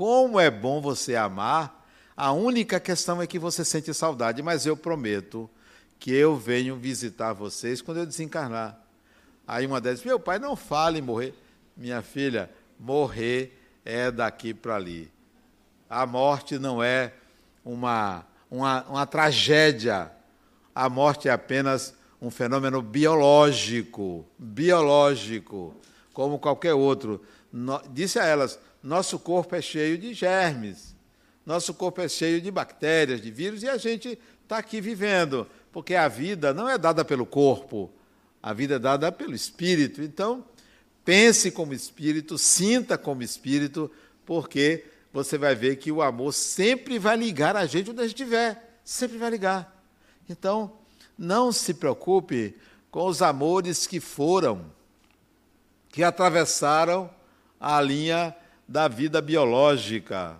[0.00, 1.86] Como é bom você amar,
[2.16, 5.46] a única questão é que você sente saudade, mas eu prometo
[5.98, 8.80] que eu venho visitar vocês quando eu desencarnar.
[9.46, 11.34] Aí uma delas, meu pai, não fale em morrer.
[11.76, 12.48] Minha filha,
[12.78, 15.12] morrer é daqui para ali.
[15.86, 17.12] A morte não é
[17.62, 20.10] uma, uma, uma tragédia.
[20.74, 21.92] A morte é apenas
[22.22, 25.76] um fenômeno biológico, biológico
[26.14, 27.22] como qualquer outro.
[27.92, 30.96] Disse a elas: nosso corpo é cheio de germes,
[31.44, 35.94] nosso corpo é cheio de bactérias, de vírus, e a gente está aqui vivendo, porque
[35.94, 37.90] a vida não é dada pelo corpo,
[38.42, 40.02] a vida é dada pelo espírito.
[40.02, 40.44] Então,
[41.04, 43.90] pense como espírito, sinta como espírito,
[44.24, 48.20] porque você vai ver que o amor sempre vai ligar a gente onde a gente
[48.20, 49.76] estiver, sempre vai ligar.
[50.28, 50.72] Então,
[51.18, 52.56] não se preocupe
[52.90, 54.72] com os amores que foram
[55.88, 57.10] que atravessaram
[57.58, 58.34] a linha
[58.70, 60.38] da vida biológica.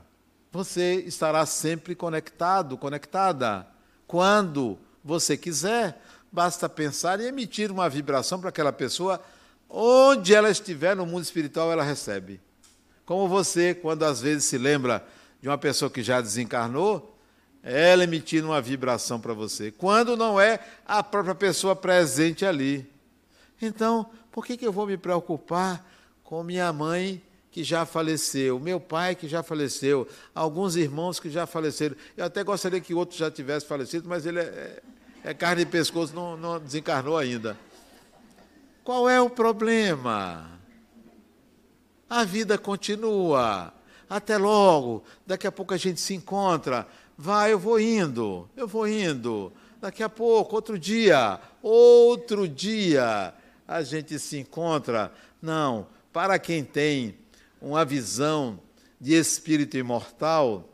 [0.51, 3.67] Você estará sempre conectado, conectada.
[4.07, 6.01] Quando você quiser,
[6.33, 9.21] basta pensar e emitir uma vibração para aquela pessoa
[9.73, 12.41] Onde ela estiver no mundo espiritual, ela recebe.
[13.07, 15.07] Como você, quando às vezes se lembra
[15.41, 17.17] de uma pessoa que já desencarnou,
[17.63, 22.91] ela emitindo uma vibração para você, quando não é a própria pessoa presente ali.
[23.63, 25.87] Então, por que, que eu vou me preocupar
[26.25, 31.47] com minha mãe que já faleceu, meu pai que já faleceu, alguns irmãos que já
[31.47, 31.97] faleceram?
[32.17, 34.83] Eu até gostaria que outro já tivesse falecido, mas ele é,
[35.25, 37.59] é carne de pescoço, não, não desencarnou ainda.
[38.85, 40.59] Qual é o problema?
[42.09, 43.73] A vida continua.
[44.09, 46.87] Até logo, daqui a pouco a gente se encontra.
[47.17, 49.53] Vai, eu vou indo, eu vou indo.
[49.81, 53.33] Daqui a pouco, outro dia, outro dia,
[53.69, 55.13] a gente se encontra.
[55.41, 57.20] Não, para quem tem
[57.61, 58.61] uma visão
[59.01, 60.69] de espírito imortal,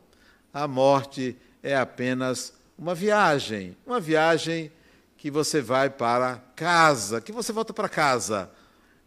[0.53, 4.71] a morte é apenas uma viagem, uma viagem
[5.17, 8.49] que você vai para casa, que você volta para casa,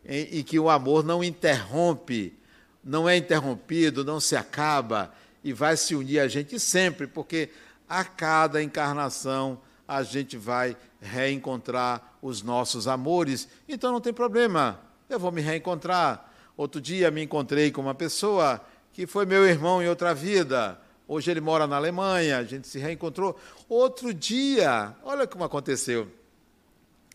[0.04, 2.36] e, e que o amor não interrompe,
[2.82, 5.12] não é interrompido, não se acaba,
[5.42, 7.50] e vai se unir a gente sempre, porque
[7.88, 13.48] a cada encarnação a gente vai reencontrar os nossos amores.
[13.68, 16.29] Então não tem problema, eu vou me reencontrar.
[16.60, 18.60] Outro dia me encontrei com uma pessoa
[18.92, 20.78] que foi meu irmão em outra vida.
[21.08, 23.34] Hoje ele mora na Alemanha, a gente se reencontrou.
[23.66, 26.06] Outro dia, olha como aconteceu.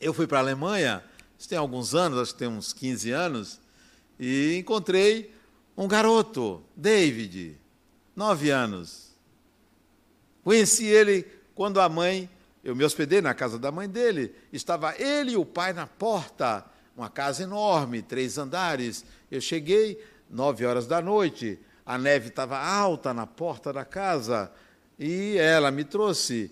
[0.01, 1.03] Eu fui para a Alemanha,
[1.37, 3.61] isso tem alguns anos, acho que tem uns 15 anos,
[4.19, 5.31] e encontrei
[5.77, 7.55] um garoto, David,
[8.15, 9.15] nove anos.
[10.43, 11.23] Conheci ele
[11.53, 12.27] quando a mãe,
[12.63, 16.65] eu me hospedei na casa da mãe dele, estava ele e o pai na porta,
[16.97, 19.05] uma casa enorme, três andares.
[19.31, 24.51] Eu cheguei nove horas da noite, a neve estava alta na porta da casa
[24.97, 26.51] e ela me trouxe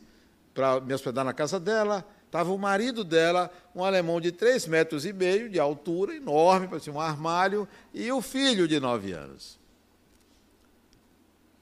[0.54, 2.06] para me hospedar na casa dela.
[2.26, 6.92] Estava o marido dela, um alemão de três metros e meio de altura, enorme, parecia
[6.92, 9.60] um armário, e o filho de nove anos.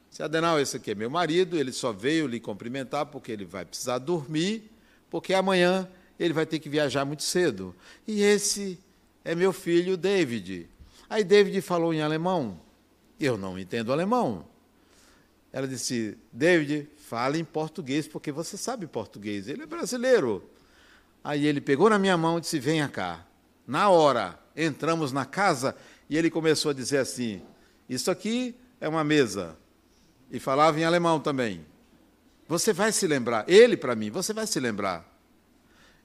[0.09, 3.66] Se Adenal, esse aqui é meu marido, ele só veio lhe cumprimentar porque ele vai
[3.66, 4.72] precisar dormir,
[5.09, 7.76] porque amanhã ele vai ter que viajar muito cedo.
[8.07, 8.80] E esse
[9.26, 10.70] é meu filho David.
[11.12, 12.57] Aí David falou em alemão.
[13.20, 14.45] Eu não entendo alemão.
[15.51, 19.49] Ela disse: David, fale em português, porque você sabe português.
[19.49, 20.49] Ele é brasileiro.
[21.22, 23.26] Aí ele pegou na minha mão e disse: Venha cá.
[23.68, 25.76] Na hora, entramos na casa
[26.09, 27.41] e ele começou a dizer assim:
[27.89, 29.57] Isso aqui é uma mesa,
[30.32, 31.66] e falava em alemão também.
[32.47, 35.05] Você vai se lembrar, ele para mim, você vai se lembrar.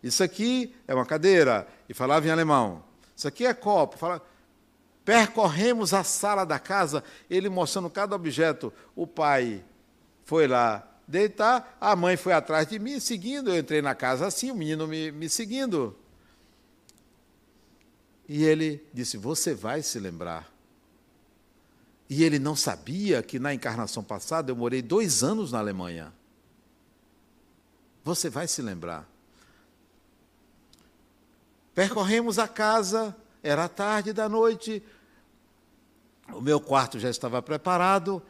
[0.02, 2.82] Isso aqui é uma cadeira, e falava em alemão.
[3.16, 3.96] Isso aqui é copo.
[3.96, 4.20] Fala...
[5.06, 8.72] Percorremos a sala da casa, ele mostrando cada objeto.
[8.96, 9.64] O pai
[10.24, 13.50] foi lá deitar, a mãe foi atrás de mim, seguindo.
[13.50, 15.96] Eu entrei na casa assim, o menino me, me seguindo.
[18.28, 20.52] E ele disse: Você vai se lembrar.
[22.10, 26.12] E ele não sabia que na encarnação passada eu morei dois anos na Alemanha.
[28.02, 29.08] Você vai se lembrar.
[31.72, 34.82] Percorremos a casa, era tarde da noite,
[36.32, 38.22] o meu quarto já estava preparado.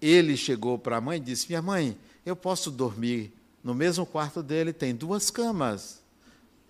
[0.00, 3.32] Ele chegou para a mãe e disse: Minha mãe, eu posso dormir
[3.62, 6.00] no mesmo quarto dele, tem duas camas.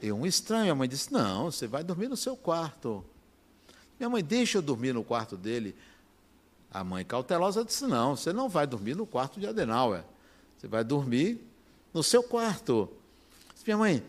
[0.01, 3.05] E um estranho, a mãe disse: Não, você vai dormir no seu quarto.
[3.99, 5.75] Minha mãe, deixa eu dormir no quarto dele.
[6.71, 10.05] A mãe cautelosa disse: Não, você não vai dormir no quarto de Adenauer.
[10.57, 11.41] Você vai dormir
[11.93, 12.89] no seu quarto.
[13.67, 14.03] Minha mãe,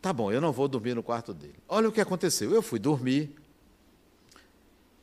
[0.00, 1.56] tá bom, eu não vou dormir no quarto dele.
[1.68, 2.52] Olha o que aconteceu.
[2.52, 3.34] Eu fui dormir.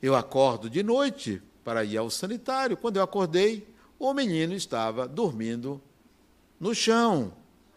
[0.00, 2.76] Eu acordo de noite para ir ao sanitário.
[2.76, 3.66] Quando eu acordei,
[3.98, 5.80] o menino estava dormindo
[6.58, 7.32] no chão.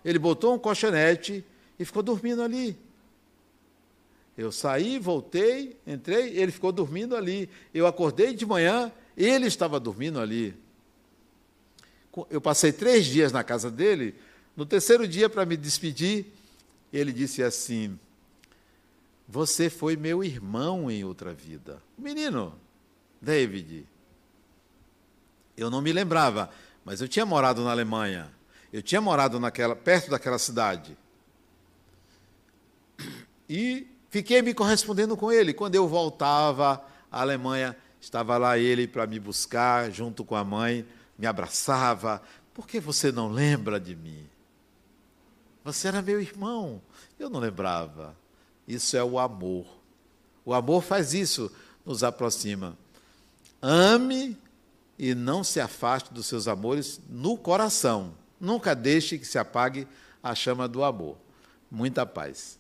[0.06, 1.44] Ele botou um colchonete
[1.80, 2.78] e ficou dormindo ali.
[4.38, 7.50] Eu saí, voltei, entrei, ele ficou dormindo ali.
[7.74, 10.56] Eu acordei de manhã, ele estava dormindo ali.
[12.30, 14.16] Eu passei três dias na casa dele.
[14.56, 16.26] No terceiro dia, para me despedir,
[16.92, 17.98] ele disse assim:
[19.32, 21.82] Você foi meu irmão em outra vida.
[21.98, 22.54] Menino,
[23.22, 23.88] David.
[25.56, 26.50] Eu não me lembrava,
[26.84, 28.32] mas eu tinha morado na Alemanha.
[28.74, 30.98] Eu tinha morado naquela, perto daquela cidade.
[33.50, 35.54] E fiquei me correspondendo com ele.
[35.54, 40.84] Quando eu voltava à Alemanha, Estava lá ele para me buscar, junto com a mãe,
[41.20, 42.20] me abraçava.
[42.52, 44.28] Por que você não lembra de mim?
[45.64, 46.82] Você era meu irmão.
[47.20, 48.18] Eu não lembrava.
[48.74, 49.66] Isso é o amor.
[50.46, 51.52] O amor faz isso,
[51.86, 52.78] nos aproxima.
[53.62, 54.38] Ame
[54.98, 58.14] e não se afaste dos seus amores no coração.
[58.40, 59.88] Nunca deixe que se apague
[60.24, 61.18] a chama do amor.
[61.70, 62.58] Muita paz.